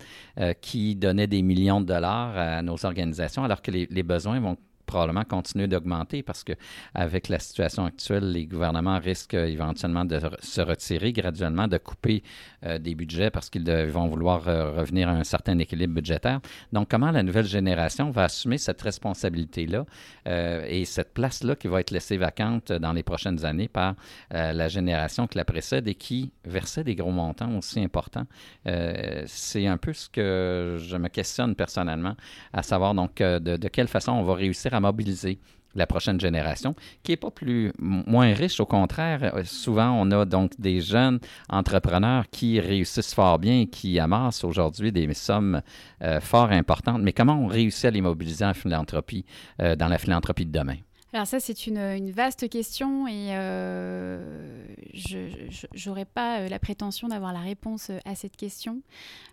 qui 0.61 0.97
donnait 0.97 1.27
des 1.27 1.43
millions 1.43 1.81
de 1.81 1.87
dollars 1.87 2.37
à 2.37 2.63
nos 2.63 2.85
organisations, 2.85 3.45
alors 3.45 3.63
que 3.63 3.71
les 3.71 4.03
besoins 4.03 4.41
vont 4.41 4.50
probablement 4.91 5.25
continuer 5.25 5.69
d'augmenter 5.69 6.23
parce 6.23 6.43
que 6.43 6.53
avec 6.95 7.29
la 7.29 7.39
situation 7.39 7.85
actuelle, 7.85 8.33
les 8.33 8.47
gouvernements 8.47 8.99
risquent 8.99 9.35
éventuellement 9.35 10.05
de 10.05 10.21
se 10.41 10.61
retirer 10.61 11.13
graduellement, 11.13 11.69
de 11.69 11.79
couper 11.79 12.23
euh, 12.65 12.79
des 12.79 12.95
budgets 12.95 13.31
parce 13.31 13.49
qu'ils 13.51 13.71
vont 13.71 14.09
vouloir 14.09 14.49
euh, 14.49 14.73
revenir 14.73 15.09
à 15.09 15.13
un 15.13 15.25
certain 15.25 15.57
équilibre 15.59 15.95
budgétaire. 15.95 16.41
Donc, 16.73 16.89
comment 16.91 17.13
la 17.13 17.23
nouvelle 17.23 17.47
génération 17.47 18.11
va 18.11 18.25
assumer 18.25 18.59
cette 18.59 18.83
responsabilité-là 18.83 19.85
euh, 20.27 20.67
et 20.69 20.85
cette 20.85 21.15
place-là 21.15 21.55
qui 21.55 21.69
va 21.69 21.81
être 21.81 21.93
laissée 21.93 22.17
vacante 22.17 22.73
dans 22.73 22.93
les 22.93 23.05
prochaines 23.05 23.45
années 23.45 23.69
par 23.69 23.95
euh, 24.35 24.53
la 24.53 24.69
génération 24.69 25.27
qui 25.27 25.39
la 25.39 25.45
précède 25.45 25.87
et 25.87 25.95
qui 25.95 26.33
versait 26.45 26.85
des 26.85 26.97
gros 26.97 27.13
montants 27.13 27.57
aussi 27.57 27.81
importants? 27.81 28.27
Euh, 28.67 29.23
c'est 29.27 29.67
un 29.67 29.77
peu 29.77 29.93
ce 29.93 30.09
que 30.09 30.77
je 30.79 30.97
me 30.97 31.09
questionne 31.09 31.55
personnellement, 31.55 32.17
à 32.53 32.63
savoir 32.63 32.95
donc 32.95 33.21
euh, 33.21 33.39
de, 33.39 33.57
de 33.57 33.69
quelle 33.69 33.89
façon 33.89 34.13
on 34.13 34.25
va 34.25 34.35
réussir 34.35 34.75
à 34.75 34.80
mobiliser 34.81 35.39
la 35.75 35.87
prochaine 35.87 36.21
génération, 36.21 36.75
qui 37.03 37.13
n'est 37.13 37.17
pas 37.17 37.31
plus 37.31 37.73
moins 37.79 38.33
riche, 38.35 38.61
au 38.61 38.67
contraire. 38.67 39.35
Euh, 39.35 39.45
Souvent, 39.45 39.93
on 39.93 40.11
a 40.11 40.25
donc 40.25 40.53
des 40.59 40.81
jeunes 40.81 41.21
entrepreneurs 41.49 42.29
qui 42.31 42.61
réussissent 42.61 43.15
fort 43.15 43.39
bien 43.39 43.67
qui 43.67 43.99
amassent 43.99 44.45
aujourd'hui 44.45 44.93
des 44.93 45.13
sommes 45.15 45.61
euh, 46.03 46.21
fort 46.21 46.51
importantes. 46.51 47.03
Mais 47.03 47.13
comment 47.13 47.35
on 47.35 47.47
réussit 47.47 47.85
à 47.87 47.91
les 47.91 48.01
mobiliser 48.01 48.45
en 48.45 48.55
philanthropie, 48.55 49.25
euh, 49.61 49.77
dans 49.77 49.89
la 49.89 49.99
philanthropie 49.99 50.47
de 50.47 50.53
demain? 50.53 50.77
Alors 51.13 51.27
ça, 51.27 51.41
c'est 51.41 51.67
une, 51.67 52.13
vaste 52.13 52.49
question 52.49 53.09
et 53.09 53.31
euh, 53.31 54.65
je 54.95 55.89
n'aurais 55.89 56.05
pas 56.05 56.49
la 56.49 56.59
prétention 56.61 57.09
d'avoir 57.09 57.33
la 57.33 57.41
réponse 57.41 57.91
à 58.05 58.15
cette 58.15 58.37
question. 58.37 58.81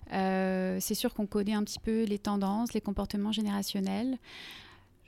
C'est 0.09 0.95
sûr 0.95 1.13
qu'on 1.13 1.27
connaît 1.27 1.53
un 1.53 1.63
petit 1.63 1.79
peu 1.79 2.03
les 2.05 2.17
tendances, 2.17 2.73
les 2.73 2.81
comportements 2.81 3.31
générationnels. 3.31 4.17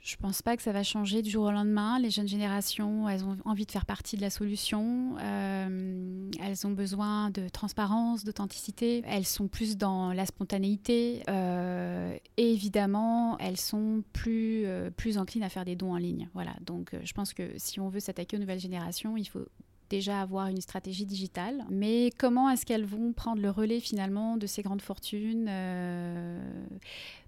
Je 0.02 0.16
ne 0.16 0.22
pense 0.22 0.40
pas 0.40 0.56
que 0.56 0.62
ça 0.62 0.72
va 0.72 0.82
changer 0.82 1.20
du 1.20 1.28
jour 1.28 1.44
au 1.44 1.50
lendemain. 1.50 1.98
Les 1.98 2.10
jeunes 2.10 2.28
générations, 2.28 3.06
elles 3.08 3.22
ont 3.22 3.36
envie 3.44 3.66
de 3.66 3.70
faire 3.70 3.84
partie 3.84 4.16
de 4.16 4.22
la 4.22 4.30
solution. 4.30 5.16
Euh, 5.20 6.30
elles 6.40 6.66
ont 6.66 6.70
besoin 6.70 7.30
de 7.30 7.48
transparence, 7.48 8.24
d'authenticité. 8.24 9.02
Elles 9.06 9.26
sont 9.26 9.46
plus 9.46 9.76
dans 9.76 10.14
la 10.14 10.24
spontanéité. 10.24 11.22
Euh, 11.28 12.16
et 12.38 12.52
évidemment, 12.52 13.36
elles 13.38 13.58
sont 13.58 14.02
plus, 14.14 14.64
euh, 14.64 14.90
plus 14.90 15.18
enclines 15.18 15.42
à 15.42 15.50
faire 15.50 15.66
des 15.66 15.76
dons 15.76 15.92
en 15.92 15.98
ligne. 15.98 16.30
Voilà. 16.32 16.54
Donc, 16.64 16.96
je 17.02 17.12
pense 17.12 17.34
que 17.34 17.52
si 17.58 17.78
on 17.78 17.90
veut 17.90 18.00
s'attaquer 18.00 18.38
aux 18.38 18.40
nouvelles 18.40 18.60
générations, 18.60 19.18
il 19.18 19.26
faut 19.26 19.46
déjà 19.90 20.20
avoir 20.20 20.46
une 20.46 20.60
stratégie 20.60 21.04
digitale. 21.04 21.64
Mais 21.68 22.10
comment 22.16 22.48
est-ce 22.48 22.64
qu'elles 22.64 22.86
vont 22.86 23.12
prendre 23.12 23.42
le 23.42 23.50
relais 23.50 23.80
finalement 23.80 24.36
de 24.36 24.46
ces 24.46 24.62
grandes 24.62 24.80
fortunes 24.80 25.46
euh, 25.50 26.40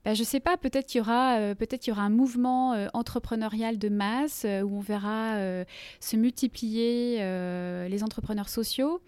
ben, 0.04 0.14
Je 0.14 0.20
ne 0.20 0.24
sais 0.24 0.40
pas, 0.40 0.56
peut-être 0.56 0.86
qu'il 0.86 1.00
y, 1.00 1.02
aura, 1.02 1.36
euh, 1.38 1.54
peut 1.54 1.66
y 1.86 1.90
aura 1.90 2.02
un 2.02 2.10
mouvement 2.10 2.72
euh, 2.72 2.86
entrepreneurial 2.94 3.78
de 3.78 3.88
masse 3.88 4.44
euh, 4.46 4.62
où 4.62 4.78
on 4.78 4.80
verra 4.80 5.36
se 6.00 6.16
multiplier 6.16 7.18
les 7.88 8.02
entrepreneurs 8.02 8.48
sociaux. 8.48 9.02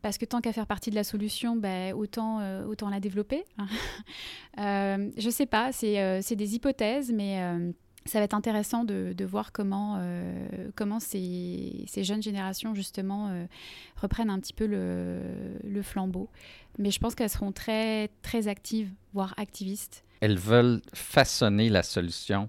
Parce 0.00 0.18
que 0.18 0.24
tant 0.24 0.40
qu'à 0.40 0.52
faire 0.52 0.66
partie 0.66 0.90
de 0.90 0.96
la 0.96 1.04
solution, 1.04 1.54
ben, 1.56 1.94
autant, 1.94 2.40
autant 2.66 2.88
la 2.88 2.98
développer. 3.00 3.44
euh, 4.58 5.10
je 5.16 5.26
ne 5.26 5.30
sais 5.30 5.46
pas, 5.46 5.72
c'est 5.72 6.36
des 6.36 6.54
hypothèses, 6.54 7.12
mais 7.12 7.40
ça 8.04 8.18
va 8.18 8.24
être 8.24 8.34
intéressant 8.34 8.84
de, 8.84 9.14
de 9.16 9.24
voir 9.24 9.52
comment, 9.52 9.96
euh, 9.98 10.70
comment 10.74 11.00
ces, 11.00 11.84
ces, 11.86 12.04
jeunes 12.04 12.22
générations, 12.22 12.74
justement, 12.74 13.28
euh, 13.28 13.46
reprennent 13.96 14.30
un 14.30 14.40
petit 14.40 14.52
peu 14.52 14.66
le, 14.66 15.20
le 15.62 15.82
flambeau. 15.82 16.28
Mais 16.78 16.90
je 16.90 16.98
pense 16.98 17.14
qu'elles 17.14 17.30
seront 17.30 17.52
très, 17.52 18.08
très 18.22 18.48
actives, 18.48 18.90
voire 19.12 19.34
activistes. 19.36 20.04
Elles 20.20 20.38
veulent 20.38 20.80
façonner 20.94 21.68
la 21.68 21.82
solution 21.82 22.48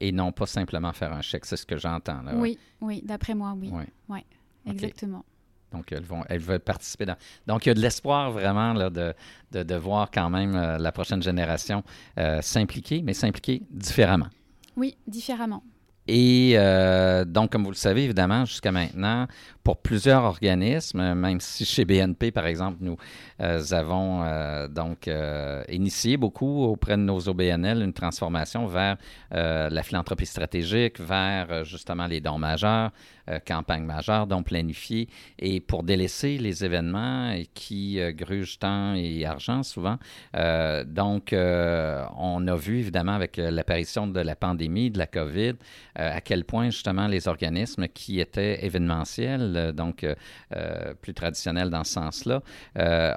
et 0.00 0.12
non 0.12 0.32
pas 0.32 0.46
simplement 0.46 0.92
faire 0.92 1.12
un 1.12 1.22
chèque. 1.22 1.44
C'est 1.44 1.56
ce 1.56 1.66
que 1.66 1.76
j'entends. 1.76 2.22
Là, 2.22 2.34
oui, 2.36 2.58
oui, 2.80 3.02
d'après 3.04 3.34
moi, 3.34 3.54
oui. 3.56 3.70
Ouais. 3.70 3.86
Ouais, 4.08 4.24
exactement. 4.66 5.24
Donc, 5.72 5.92
elles, 5.92 6.04
vont, 6.04 6.24
elles 6.28 6.40
veulent 6.40 6.60
participer 6.60 7.04
dans. 7.04 7.16
Donc, 7.46 7.66
il 7.66 7.68
y 7.68 7.72
a 7.72 7.74
de 7.74 7.80
l'espoir 7.80 8.30
vraiment 8.30 8.72
là, 8.72 8.88
de, 8.88 9.12
de, 9.52 9.62
de, 9.62 9.74
voir 9.74 10.10
quand 10.10 10.30
même 10.30 10.54
euh, 10.56 10.78
la 10.78 10.92
prochaine 10.92 11.22
génération 11.22 11.82
s'impliquer, 12.40 13.02
mais 13.02 13.12
s'impliquer 13.12 13.62
différemment. 13.70 14.28
Oui, 14.78 14.96
différemment. 15.08 15.64
Et 16.06 16.52
euh, 16.54 17.24
donc, 17.26 17.50
comme 17.50 17.64
vous 17.64 17.70
le 17.70 17.76
savez, 17.76 18.04
évidemment, 18.04 18.44
jusqu'à 18.46 18.72
maintenant, 18.72 19.26
pour 19.62 19.82
plusieurs 19.82 20.22
organismes, 20.22 21.14
même 21.14 21.40
si 21.40 21.66
chez 21.66 21.84
BNP, 21.84 22.30
par 22.30 22.46
exemple, 22.46 22.78
nous 22.80 22.96
euh, 23.42 23.60
avons 23.72 24.22
euh, 24.22 24.68
donc 24.68 25.10
initié 25.68 26.16
beaucoup 26.16 26.62
auprès 26.62 26.96
de 26.96 27.02
nos 27.02 27.28
OBNL 27.28 27.82
une 27.82 27.92
transformation 27.92 28.66
vers 28.66 28.96
la 29.30 29.82
philanthropie 29.82 30.26
stratégique, 30.26 30.98
vers 30.98 31.64
justement 31.64 32.06
les 32.06 32.20
dons 32.20 32.38
majeurs, 32.38 32.90
campagnes 33.44 33.84
majeures, 33.84 34.26
dons 34.26 34.42
planifiés, 34.42 35.08
et 35.38 35.60
pour 35.60 35.82
délaisser 35.82 36.38
les 36.38 36.64
événements 36.64 37.34
qui 37.54 38.00
grugent 38.14 38.58
temps 38.58 38.94
et 38.94 39.24
argent 39.24 39.62
souvent. 39.62 39.98
donc, 40.86 41.32
on 41.32 42.46
a 42.46 42.56
vu 42.56 42.78
évidemment 42.78 43.12
avec 43.12 43.36
l'apparition 43.36 44.06
de 44.06 44.20
la 44.20 44.36
pandémie, 44.36 44.90
de 44.90 44.98
la 44.98 45.06
COVID, 45.06 45.54
à 45.94 46.20
quel 46.20 46.44
point 46.44 46.70
justement 46.70 47.06
les 47.06 47.28
organismes 47.28 47.88
qui 47.88 48.20
étaient 48.20 48.64
événementiels, 48.64 49.72
donc 49.74 50.06
plus 51.00 51.14
traditionnels 51.14 51.70
dans 51.70 51.84
ce 51.84 51.92
sens-là, 51.92 52.42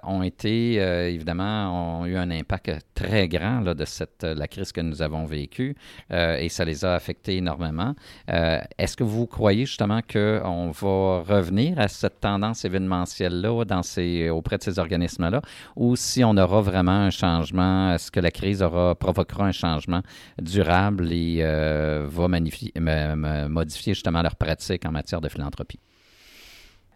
ont 0.04 0.24
été 0.24 0.74
évidemment 1.14 2.02
ont 2.02 2.06
eu 2.06 2.18
un 2.18 2.32
impact 2.32 2.72
très 2.94 3.28
grand 3.28 3.62
là, 3.62 3.74
de 3.74 3.86
cette 3.86 4.24
la 4.24 4.48
crise 4.48 4.72
que 4.72 4.82
nous 4.82 5.02
avons 5.02 5.26
vécue 5.26 5.76
et 6.12 6.50
ça 6.50 6.66
les 6.66 6.86
a 6.86 6.96
affectés 6.96 7.38
énormément. 7.38 7.96
Est-ce 8.28 8.98
que 8.98 9.04
vous 9.04 9.28
croyez 9.28 9.66
justement 9.66 10.01
qu'on 10.02 10.72
va 10.72 11.22
revenir 11.22 11.80
à 11.80 11.88
cette 11.88 12.20
tendance 12.20 12.66
événementielle-là 12.66 13.52
auprès 13.54 14.58
de 14.58 14.64
ces 14.64 14.80
organismes-là, 14.80 15.42
ou 15.76 15.96
si 15.96 16.24
on 16.24 16.38
aura 16.38 16.62
vraiment 16.62 16.92
un 16.92 17.10
changement, 17.10 17.94
est-ce 17.94 18.12
que 18.12 18.20
la 18.20 18.32
crise 18.32 18.62
aura, 18.62 18.96
provoquera 18.96 19.46
un 19.46 19.52
changement 19.52 20.02
durable 20.42 21.12
et 21.12 21.40
euh, 21.42 22.08
va 22.10 22.28
modifier 22.28 23.94
justement 23.94 24.22
leurs 24.22 24.36
pratiques 24.36 24.86
en 24.86 24.92
matière 24.92 25.22
de 25.22 25.30
philanthropie? 25.30 25.80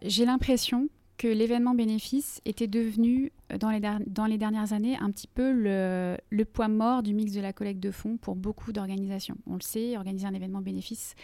J'ai 0.02 0.26
l'impression 0.26 0.90
que 1.18 1.28
l'événement 1.28 1.74
bénéfice 1.74 2.42
était 2.46 2.68
devenu, 2.68 3.32
dans 3.60 3.70
les, 3.70 3.80
dans 3.80 4.26
les, 4.26 4.38
dernières 4.38 4.74
années, 4.74 4.98
un 5.00 5.12
petit 5.12 5.28
peu 5.28 5.52
le, 5.52 6.18
le, 6.30 6.46
poids 6.46 6.68
mort 6.68 7.04
du 7.04 7.14
mix 7.14 7.32
de 7.32 7.42
la 7.42 7.54
collecte 7.54 7.80
de 7.80 7.92
fonds 7.92 8.18
pour 8.18 8.36
beaucoup 8.36 8.74
d'organisations. 8.74 9.38
On 9.48 9.56
le 9.56 9.62
sait, 9.62 9.96
organiser 9.96 10.28
un 10.28 10.34
événement 10.34 10.62
bénéfice, 10.62 11.16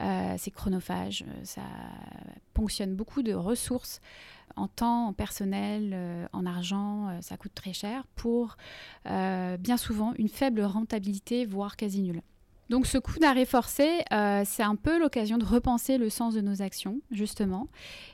euh, 0.00 0.34
c'est 0.38 0.50
chronophage, 0.50 1.24
ça 1.44 1.62
ponctionne 2.54 2.94
beaucoup 2.94 3.22
de 3.22 3.34
ressources 3.34 4.00
en 4.56 4.68
temps, 4.68 5.06
en 5.08 5.12
personnel, 5.12 5.92
euh, 5.94 6.26
en 6.32 6.44
argent, 6.44 7.08
euh, 7.08 7.18
ça 7.22 7.36
coûte 7.36 7.54
très 7.54 7.72
cher 7.72 8.04
pour 8.16 8.56
bien 9.04 9.76
souvent 9.76 10.12
une 10.18 10.28
faible 10.28 10.62
rentabilité, 10.62 11.46
voire 11.46 11.76
quasi 11.76 12.02
nulle. 12.02 12.22
Donc 12.72 12.86
ce 12.86 12.96
coup 12.96 13.18
d'arrêt 13.18 13.44
forcé, 13.44 14.00
euh, 14.12 14.44
c'est 14.46 14.62
un 14.62 14.76
peu 14.76 14.98
l'occasion 14.98 15.36
de 15.36 15.44
repenser 15.44 15.98
le 15.98 16.08
sens 16.08 16.32
de 16.32 16.40
nos 16.40 16.62
actions, 16.62 17.02
justement. 17.10 17.68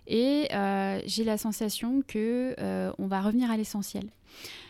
Et 0.09 0.49
euh, 0.53 1.01
j'ai 1.07 1.23
la 1.23 1.39
sensation 1.39 2.03
que 2.05 2.57
euh, 2.59 2.91
on 2.99 3.07
va 3.07 3.21
revenir 3.21 3.53
à 3.53 3.57
l'essentiel. 3.57 4.11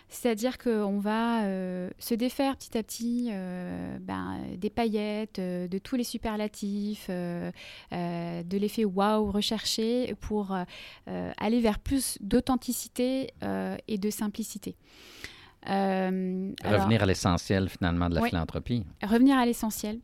C'est-à-dire 0.09 0.57
qu'on 0.57 0.99
va 0.99 1.45
euh, 1.45 1.91
se 1.99 2.15
défaire 2.15 2.57
petit 2.57 2.79
à 2.79 2.83
petit 2.83 3.29
euh, 3.31 3.99
ben, 4.01 4.39
des 4.57 4.71
paillettes, 4.71 5.39
euh, 5.39 5.69
de 5.69 5.79
tous 5.79 5.97
les 5.97 6.05
superlatifs, 6.05 7.09
de 7.11 7.53
l'effet 8.59 8.85
waouh 8.85 9.31
recherché 9.31 10.15
pour 10.21 10.57
aller 11.07 11.61
vers 11.61 11.79
plus 11.79 12.19
d'authenticité 12.21 13.31
et 13.87 13.99
de 13.99 14.11
simplicité. 14.11 14.77
Euh, 15.69 16.53
revenir 16.65 16.65
alors, 16.65 17.03
à 17.03 17.07
l'essentiel 17.07 17.69
finalement 17.69 18.09
de 18.09 18.15
la 18.15 18.23
oui, 18.23 18.29
philanthropie. 18.31 18.85
Revenir 19.03 19.37
à 19.37 19.45
l'essentiel, 19.45 19.99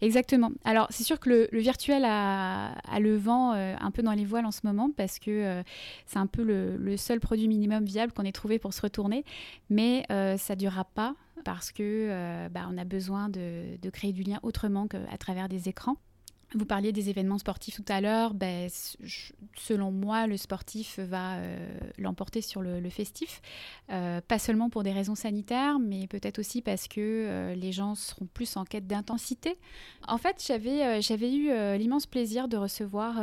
exactement. 0.00 0.50
Alors 0.64 0.86
c'est 0.90 1.02
sûr 1.02 1.18
que 1.18 1.28
le, 1.28 1.48
le 1.50 1.58
virtuel 1.58 2.04
a, 2.04 2.72
a, 2.72 3.00
le 3.00 3.16
vent 3.16 3.52
euh, 3.52 3.74
un 3.80 3.90
peu 3.90 4.02
dans 4.02 4.12
les 4.12 4.24
voiles 4.24 4.46
en 4.46 4.50
ce 4.50 4.60
moment 4.64 4.90
parce 4.96 5.18
que 5.18 5.30
euh, 5.30 5.62
c'est 6.06 6.18
un 6.18 6.26
peu 6.26 6.42
le, 6.42 6.76
le, 6.76 6.96
seul 6.96 7.20
produit 7.20 7.48
minimum 7.48 7.84
viable 7.84 8.12
qu'on 8.12 8.24
ait 8.24 8.32
trouvé 8.32 8.58
pour 8.58 8.72
se 8.72 8.80
retourner, 8.82 9.24
mais 9.68 10.04
ça 10.08 10.54
ne 10.54 10.58
durera 10.58 10.84
pas 10.84 11.14
parce 11.44 11.72
que 11.72 12.48
bah, 12.48 12.68
on 12.70 12.78
a 12.78 12.84
besoin 12.84 13.28
de, 13.28 13.76
de 13.80 13.90
créer 13.90 14.12
du 14.12 14.22
lien 14.22 14.38
autrement 14.42 14.86
qu'à 14.86 15.18
travers 15.18 15.48
des 15.48 15.68
écrans. 15.68 15.96
Vous 16.54 16.64
parliez 16.64 16.90
des 16.90 17.10
événements 17.10 17.38
sportifs 17.38 17.76
tout 17.76 17.84
à 17.92 18.00
l'heure. 18.00 18.34
Ben, 18.34 18.68
selon 19.56 19.92
moi, 19.92 20.26
le 20.26 20.36
sportif 20.36 20.98
va 20.98 21.36
euh, 21.36 21.78
l'emporter 21.96 22.40
sur 22.40 22.60
le, 22.60 22.90
festif. 22.90 23.40
Euh, 23.90 24.20
pas 24.20 24.40
seulement 24.40 24.68
pour 24.68 24.82
des 24.82 24.90
raisons 24.90 25.14
sanitaires, 25.14 25.78
mais 25.78 26.08
peut-être 26.08 26.40
aussi 26.40 26.60
parce 26.60 26.88
que 26.88 27.00
euh, 27.00 27.54
les 27.54 27.70
gens 27.70 27.94
seront 27.94 28.26
plus 28.26 28.56
en 28.56 28.64
quête 28.64 28.88
d'intensité. 28.88 29.58
En 30.08 30.18
fait, 30.18 30.42
j'avais 30.44 31.00
j'avais 31.00 31.32
eu 31.32 31.52
l'immense 31.78 32.06
plaisir 32.06 32.48
de 32.48 32.56
recevoir 32.56 33.14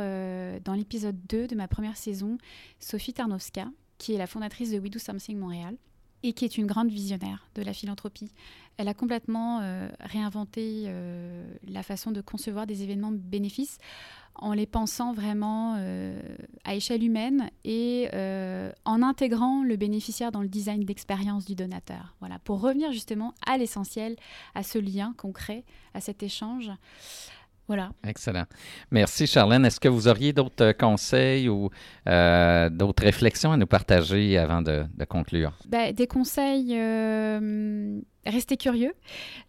dans 0.62 0.74
l'épisode 0.74 1.18
2 1.28 1.48
de 1.48 1.54
ma 1.54 1.68
première 1.68 1.96
saison 1.96 2.38
Sophie 2.80 3.12
Tarnowska, 3.12 3.68
qui 3.98 4.14
est 4.14 4.18
la 4.18 4.26
fondatrice 4.26 4.70
de 4.70 4.78
We 4.78 4.90
Do 4.90 4.98
Something 4.98 5.36
Montréal 5.38 5.76
et 6.22 6.32
qui 6.32 6.44
est 6.44 6.58
une 6.58 6.66
grande 6.66 6.90
visionnaire 6.90 7.48
de 7.54 7.62
la 7.62 7.72
philanthropie. 7.72 8.32
Elle 8.76 8.88
a 8.88 8.94
complètement 8.94 9.60
euh, 9.60 9.88
réinventé 10.00 10.84
euh, 10.86 11.44
la 11.66 11.82
façon 11.82 12.12
de 12.12 12.20
concevoir 12.20 12.66
des 12.66 12.82
événements 12.84 13.10
bénéfices 13.12 13.78
en 14.36 14.52
les 14.52 14.66
pensant 14.66 15.12
vraiment 15.12 15.74
euh, 15.78 16.20
à 16.64 16.76
échelle 16.76 17.02
humaine 17.02 17.50
et 17.64 18.08
en 18.84 19.02
intégrant 19.02 19.64
le 19.64 19.76
bénéficiaire 19.76 20.30
dans 20.30 20.42
le 20.42 20.48
design 20.48 20.84
d'expérience 20.84 21.44
du 21.44 21.56
donateur. 21.56 22.14
Voilà, 22.20 22.38
pour 22.38 22.60
revenir 22.60 22.92
justement 22.92 23.34
à 23.44 23.58
l'essentiel, 23.58 24.14
à 24.54 24.62
ce 24.62 24.78
lien 24.78 25.12
concret, 25.16 25.64
à 25.92 26.00
cet 26.00 26.22
échange. 26.22 26.70
Voilà. 27.68 27.92
Excellent. 28.06 28.46
Merci, 28.90 29.26
Charlène. 29.26 29.66
Est-ce 29.66 29.78
que 29.78 29.88
vous 29.88 30.08
auriez 30.08 30.32
d'autres 30.32 30.72
conseils 30.72 31.50
ou 31.50 31.68
euh, 32.08 32.70
d'autres 32.70 33.04
réflexions 33.04 33.52
à 33.52 33.58
nous 33.58 33.66
partager 33.66 34.38
avant 34.38 34.62
de, 34.62 34.84
de 34.96 35.04
conclure? 35.04 35.52
Ben, 35.68 35.94
des 35.94 36.06
conseils, 36.06 36.74
euh, 36.74 38.00
restez 38.24 38.56
curieux. 38.56 38.94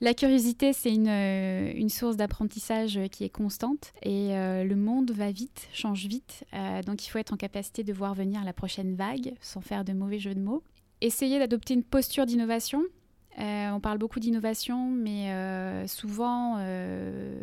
La 0.01 0.13
curiosité, 0.13 0.73
c'est 0.73 0.93
une, 0.93 1.08
une, 1.08 1.88
source 1.88 2.17
d'apprentissage 2.17 2.99
qui 3.10 3.23
est 3.23 3.29
constante 3.29 3.93
et 4.03 4.36
euh, 4.36 4.65
le 4.65 4.75
monde 4.75 5.12
va 5.12 5.32
vite, 5.32 5.69
change 5.71 6.05
vite. 6.05 6.43
Euh, 6.53 6.82
donc, 6.82 7.05
il 7.05 7.10
faut 7.10 7.19
être 7.19 7.34
en 7.34 7.38
capacité 7.38 7.84
de 7.86 7.93
voir 7.93 8.15
venir 8.15 8.43
la 8.43 8.53
prochaine 8.53 8.95
vague 8.95 9.34
sans 9.41 9.62
faire 9.62 9.86
de 9.86 9.93
mauvais 9.93 10.19
jeux 10.19 10.36
de 10.36 10.41
mots. 10.41 10.62
Essayez 10.99 11.39
d'adopter 11.39 11.73
une 11.73 11.84
posture 11.84 12.25
d'innovation 12.25 12.84
euh, 13.39 13.69
on 13.71 13.80
parle 13.80 13.97
beaucoup 13.97 14.19
d'innovation, 14.19 14.89
mais 14.89 15.32
euh, 15.32 15.88
souvent, 15.88 16.58
euh, 16.60 17.39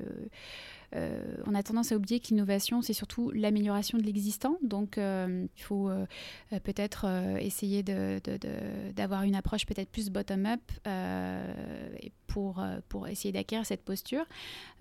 on 1.47 1.55
a 1.55 1.63
tendance 1.63 1.93
à 1.93 1.97
oublier 1.97 2.21
que 2.21 2.29
l'innovation, 2.29 2.83
c'est 2.83 2.93
surtout 2.93 3.31
l'amélioration 3.31 3.99
de 3.99 4.03
l'existant. 4.03 4.59
Donc, 4.63 4.99
il 4.99 5.63
faut 5.63 5.91
peut-être 6.65 7.07
essayer 7.41 7.83
d'avoir 7.83 9.25
une 9.25 9.35
approche 9.35 9.67
peut-être 9.67 9.91
plus 9.91 10.11
bottom-up 10.11 10.61
pour, 12.29 12.65
pour 12.89 13.09
essayer 13.09 13.33
d'acquérir 13.33 13.67
cette 13.67 13.85
posture, 13.85 14.25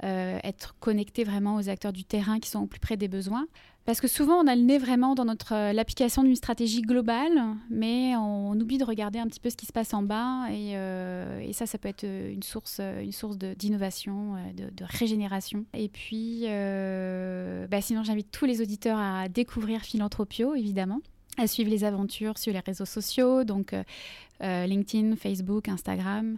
être 0.04 0.76
connecté 0.80 1.24
vraiment 1.24 1.56
aux 1.56 1.70
acteurs 1.70 1.94
du 1.94 2.06
terrain 2.06 2.40
qui 2.40 2.50
sont 2.50 2.62
au 2.62 2.68
plus 2.68 2.80
près 2.80 2.98
des 2.98 3.08
besoins. 3.08 3.48
Parce 3.86 4.02
que 4.02 4.08
souvent, 4.08 4.36
on 4.38 4.48
a 4.48 4.56
le 4.56 4.64
nez 4.64 4.80
vraiment 4.80 5.14
dans 5.14 5.26
notre 5.26 5.54
euh, 5.54 5.72
l'application 5.72 6.24
d'une 6.24 6.36
stratégie 6.36 6.82
globale, 6.82 7.40
mais 7.70 8.16
on, 8.16 8.60
oublie 8.60 8.80
de 8.80 8.84
regarder 8.84 9.20
un 9.20 9.28
petit 9.28 9.40
peu 9.40 9.52
ce 9.52 9.56
qui 9.56 9.68
se 9.68 9.74
passe 9.74 9.94
en 9.94 10.02
bas. 10.02 10.48
Et, 10.50 10.76
euh, 10.76 11.52
ça, 11.54 11.68
ça 11.68 11.78
peut 11.78 11.88
être 11.88 12.04
une 12.04 12.42
source, 12.42 12.80
une 12.80 13.12
source 13.12 13.38
d'innovation, 13.38 14.36
de, 14.56 14.86
régénération. 14.86 15.66
Et 15.74 15.88
puis, 15.88 16.44
euh, 16.46 17.68
bah 17.68 17.80
sinon, 17.80 18.04
j'invite 18.04 18.32
tous 18.32 18.46
les 18.46 18.62
auditeurs 18.62 18.98
à 18.98 19.30
découvrir 19.30 19.82
Philanthropio, 19.82 20.56
évidemment 20.56 21.02
à 21.38 21.48
suivre 21.48 21.70
les 21.70 21.84
aventures 21.84 22.38
sur 22.38 22.54
les 22.54 22.60
réseaux 22.60 22.86
sociaux, 22.86 23.44
donc 23.44 23.76
euh, 24.44 24.66
LinkedIn, 24.66 25.16
Facebook, 25.16 25.70
Instagram, 25.70 26.38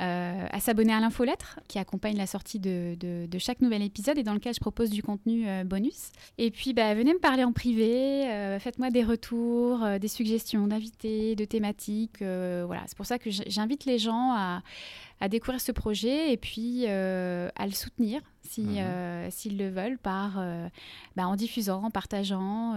euh, 0.00 0.46
à 0.50 0.58
s'abonner 0.58 0.92
à 0.92 0.98
l'infolettre 0.98 1.60
qui 1.68 1.78
accompagne 1.78 2.16
la 2.16 2.26
sortie 2.26 2.58
de, 2.58 2.96
de, 2.98 3.26
de, 3.26 3.38
chaque 3.38 3.60
nouvel 3.60 3.82
épisode 3.82 4.18
et 4.18 4.24
dans 4.24 4.34
lequel 4.34 4.52
je 4.52 4.58
propose 4.58 4.90
du 4.90 5.00
contenu 5.00 5.48
euh, 5.48 5.62
bonus. 5.62 6.10
Et 6.38 6.50
puis, 6.50 6.74
bah, 6.74 6.94
venez 6.94 7.14
me 7.14 7.20
parler 7.20 7.44
en 7.44 7.52
privé, 7.52 8.56
faites-moi 8.60 8.90
des 8.90 9.04
retours, 9.04 9.86
des 10.00 10.08
suggestions 10.08 10.66
d'invités, 10.66 11.36
de 11.36 11.44
thématiques. 11.44 12.18
voilà, 12.20 12.82
c'est 12.86 12.96
pour 12.96 13.06
ça 13.06 13.18
que 13.18 13.30
j'invite 13.30 13.84
les 13.84 13.98
gens 13.98 14.32
à, 14.32 14.62
à, 15.20 15.28
découvrir 15.28 15.60
ce 15.60 15.70
projet 15.70 16.32
et 16.32 16.36
puis 16.36 16.86
à 16.86 17.66
le 17.66 17.72
soutenir 17.72 18.20
si, 18.42 18.62
mmh. 18.62 19.30
s'ils 19.30 19.56
le 19.56 19.68
veulent 19.68 19.98
par, 19.98 20.42
bah, 21.14 21.28
en 21.28 21.36
diffusant, 21.36 21.84
en 21.84 21.90
partageant 21.90 22.74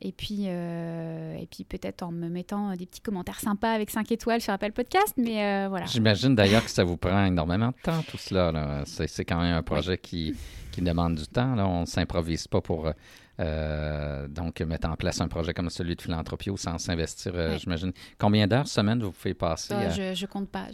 et 0.00 0.12
puis, 0.12 0.44
et 0.46 1.48
puis 1.50 1.64
peut-être 1.64 2.02
en 2.02 2.12
me 2.12 2.28
mettant 2.28 2.74
des 2.76 2.86
petits 2.86 3.00
commentaires 3.00 3.40
sympas 3.40 3.63
avec 3.72 3.90
5 3.90 4.10
étoiles 4.12 4.40
sur 4.40 4.52
Apple 4.52 4.72
Podcast, 4.72 5.14
mais 5.16 5.42
euh, 5.44 5.68
voilà. 5.68 5.86
J'imagine 5.86 6.34
d'ailleurs 6.34 6.64
que 6.64 6.70
ça 6.70 6.84
vous 6.84 6.96
prend 6.96 7.24
énormément 7.24 7.68
de 7.68 7.76
temps, 7.82 8.02
tout 8.08 8.18
cela. 8.18 8.84
C'est 8.86 9.24
quand 9.24 9.40
même 9.40 9.54
un 9.54 9.62
projet 9.62 9.98
qui, 9.98 10.34
qui 10.72 10.82
demande 10.82 11.14
du 11.14 11.26
temps. 11.26 11.54
Là. 11.54 11.66
On 11.66 11.82
ne 11.82 11.86
s'improvise 11.86 12.46
pas 12.48 12.60
pour 12.60 12.92
euh, 13.40 14.28
donc, 14.28 14.60
mettre 14.60 14.88
en 14.88 14.96
place 14.96 15.20
un 15.20 15.28
projet 15.28 15.52
comme 15.52 15.70
celui 15.70 15.96
de 15.96 16.02
philanthropie 16.02 16.50
sans 16.56 16.78
s'investir, 16.78 17.32
euh, 17.34 17.58
j'imagine. 17.58 17.92
Combien 18.18 18.46
d'heures 18.46 18.68
semaine 18.68 19.02
vous 19.02 19.10
pouvez 19.10 19.34
passer? 19.34 19.74
Ah, 19.74 19.90
je 19.90 20.20
ne 20.20 20.26
compte 20.26 20.48
pas. 20.48 20.66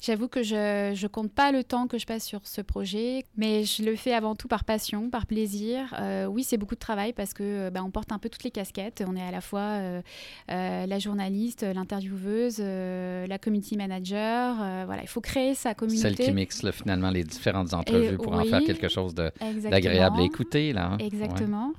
J'avoue 0.00 0.28
que 0.28 0.42
je 0.42 1.00
ne 1.00 1.08
compte 1.08 1.32
pas 1.32 1.52
le 1.52 1.64
temps 1.64 1.86
que 1.86 1.98
je 1.98 2.06
passe 2.06 2.24
sur 2.24 2.40
ce 2.44 2.60
projet, 2.60 3.24
mais 3.36 3.64
je 3.64 3.82
le 3.82 3.96
fais 3.96 4.12
avant 4.12 4.34
tout 4.34 4.48
par 4.48 4.64
passion, 4.64 5.10
par 5.10 5.26
plaisir. 5.26 5.94
Euh, 5.98 6.26
oui, 6.26 6.44
c'est 6.44 6.58
beaucoup 6.58 6.74
de 6.74 6.80
travail 6.80 7.12
parce 7.12 7.32
que 7.32 7.70
bah, 7.70 7.82
on 7.84 7.90
porte 7.90 8.12
un 8.12 8.18
peu 8.18 8.28
toutes 8.28 8.44
les 8.44 8.50
casquettes. 8.50 9.02
On 9.06 9.16
est 9.16 9.22
à 9.22 9.30
la 9.30 9.40
fois 9.40 9.78
la 10.48 10.98
journaliste, 10.98 11.62
l'intervieweuse, 11.62 12.58
la 12.60 13.38
community 13.38 13.76
manager. 13.76 14.56
voilà, 14.84 15.02
il 15.02 15.08
faut 15.08 15.20
créer 15.20 15.54
sa 15.54 15.74
communauté. 15.74 16.16
Celle 16.16 16.26
qui 16.26 16.32
mixe 16.32 16.68
finalement 16.72 17.10
les 17.10 17.24
différentes 17.24 17.72
entrevues 17.72 18.16
pour 18.16 18.34
en 18.34 18.44
faire 18.44 18.60
quelque 18.60 18.88
chose 18.88 19.14
d'agréable 19.14 20.20
à 20.20 20.24
écouter. 20.24 20.72
Là, 20.72 20.90
hein? 20.92 20.98
Exactement. 20.98 21.29
Exactement. 21.30 21.72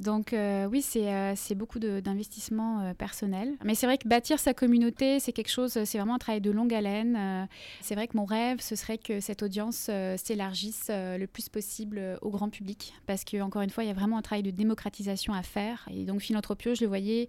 Donc 0.00 0.32
euh, 0.32 0.66
oui, 0.66 0.82
c'est 0.82 1.12
euh, 1.12 1.34
beaucoup 1.54 1.78
d'investissement 1.78 2.80
euh, 2.80 2.94
personnel. 2.94 3.54
Mais 3.64 3.74
c'est 3.74 3.86
vrai 3.86 3.98
que 3.98 4.08
bâtir 4.08 4.38
sa 4.38 4.54
communauté, 4.54 5.20
c'est 5.20 5.32
quelque 5.32 5.50
chose, 5.50 5.72
c'est 5.84 5.98
vraiment 5.98 6.14
un 6.14 6.18
travail 6.18 6.40
de 6.40 6.50
longue 6.50 6.74
haleine. 6.74 7.48
c'est 7.80 7.94
vrai 7.94 8.06
que 8.08 8.16
mon 8.16 8.24
rêve, 8.24 8.60
ce 8.60 8.76
serait 8.76 8.98
que 8.98 9.20
cette 9.20 9.42
audience 9.42 9.90
s'élargisse 10.16 10.90
le 10.90 11.26
plus 11.26 11.48
possible 11.48 12.18
au 12.22 12.30
grand 12.30 12.48
public. 12.48 12.94
Parce 13.06 13.24
qu'encore 13.24 13.62
une 13.62 13.70
fois, 13.70 13.84
il 13.84 13.88
y 13.88 13.90
a 13.90 13.94
vraiment 13.94 14.18
un 14.18 14.22
travail 14.22 14.42
de 14.42 14.50
démocratisation 14.50 15.32
à 15.32 15.42
faire. 15.42 15.88
Et 15.92 16.04
donc 16.04 16.20
Philanthropio, 16.20 16.74
je 16.74 16.82
le 16.82 16.88
voyais 16.88 17.28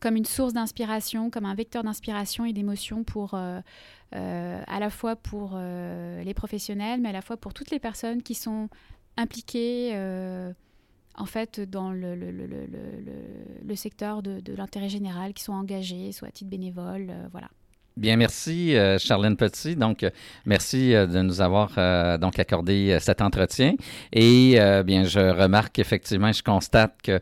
comme 0.00 0.16
une 0.16 0.26
source 0.26 0.52
d'inspiration, 0.52 1.30
comme 1.30 1.46
un 1.46 1.54
vecteur 1.54 1.82
d'inspiration 1.82 2.44
et 2.44 2.52
d'émotion 2.52 3.04
pour 3.04 3.34
à 4.12 4.80
la 4.80 4.90
fois 4.90 5.16
pour 5.16 5.58
les 5.58 6.34
professionnels, 6.34 7.00
mais 7.00 7.10
à 7.10 7.12
la 7.12 7.22
fois 7.22 7.36
pour 7.36 7.54
toutes 7.54 7.70
les 7.70 7.80
personnes 7.80 8.22
qui 8.22 8.34
sont 8.34 8.68
impliquées 9.16 9.92
en 11.16 11.26
fait, 11.26 11.60
dans 11.60 11.90
le, 11.92 12.14
secteur 13.74 14.22
de, 14.22 14.40
de 14.40 14.54
l'intérêt 14.54 14.88
général, 14.88 15.34
qui 15.34 15.42
sont 15.42 15.52
engagés, 15.52 16.12
soit 16.12 16.28
à 16.28 16.30
titre 16.30 16.50
bénévole, 16.50 17.08
euh, 17.10 17.28
voilà. 17.30 17.48
Bien, 17.96 18.16
merci 18.16 18.76
euh, 18.76 18.98
Charlène 18.98 19.36
Petit. 19.36 19.74
Donc, 19.74 20.02
euh, 20.02 20.10
merci 20.44 20.94
euh, 20.94 21.06
de 21.06 21.22
nous 21.22 21.40
avoir 21.40 21.70
donc 22.18 22.38
accordé 22.38 22.98
cet 23.00 23.22
entretien. 23.22 23.72
Et 24.12 24.58
bien, 24.84 25.04
je 25.04 25.18
remarque 25.18 25.78
effectivement, 25.78 26.30
je 26.30 26.42
constate 26.42 26.94
que 27.02 27.20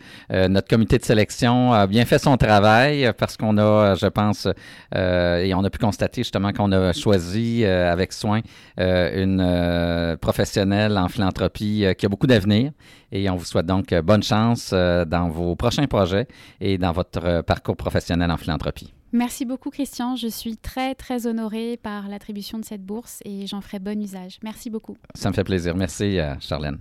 notre 0.49 0.69
comité 0.69 0.99
de 0.99 1.05
sélection 1.05 1.73
a 1.73 1.87
bien 1.87 2.05
fait 2.05 2.19
son 2.19 2.37
travail 2.37 3.13
parce 3.19 3.37
qu'on 3.37 3.57
a, 3.59 3.95
je 3.95 4.07
pense, 4.07 4.49
et 4.95 5.53
on 5.55 5.65
a 5.65 5.71
pu 5.71 5.79
constater 5.79 6.23
justement 6.23 6.53
qu'on 6.53 6.73
a 6.73 6.93
choisi 6.93 7.65
avec 7.65 8.13
soin 8.13 8.41
une 8.79 10.17
professionnelle 10.21 10.97
en 10.99 11.09
philanthropie 11.09 11.87
qui 11.97 12.07
a 12.07 12.09
beaucoup 12.09 12.27
d'avenir. 12.27 12.73
Et 13.13 13.29
on 13.31 13.37
vous 13.37 13.45
souhaite 13.45 13.67
donc 13.67 13.95
bonne 14.03 14.23
chance 14.23 14.73
dans 14.73 15.29
vos 15.29 15.57
prochains 15.57 15.87
projets 15.87 16.27
et 16.61 16.79
dans 16.79 16.93
votre 16.93 17.43
parcours 17.43 17.77
professionnel 17.77 18.31
en 18.31 18.37
philanthropie. 18.37 18.93
Merci 19.15 19.45
beaucoup 19.45 19.71
Christian, 19.71 20.17
je 20.17 20.27
suis 20.27 20.57
très 20.57 20.97
très 20.97 21.29
honorée 21.29 21.77
par 21.77 22.09
l'attribution 22.09 22.59
de 22.59 22.65
cette 22.65 22.85
bourse 22.85 23.21
et 23.25 23.47
j'en 23.47 23.61
ferai 23.61 23.79
bon 23.79 24.03
usage. 24.03 24.41
Merci 24.43 24.71
beaucoup. 24.71 24.97
Ça 25.15 25.31
me 25.31 25.35
fait 25.35 25.45
plaisir. 25.45 25.77
Merci 25.77 26.19
euh, 26.19 26.35
Charlène. 26.41 26.81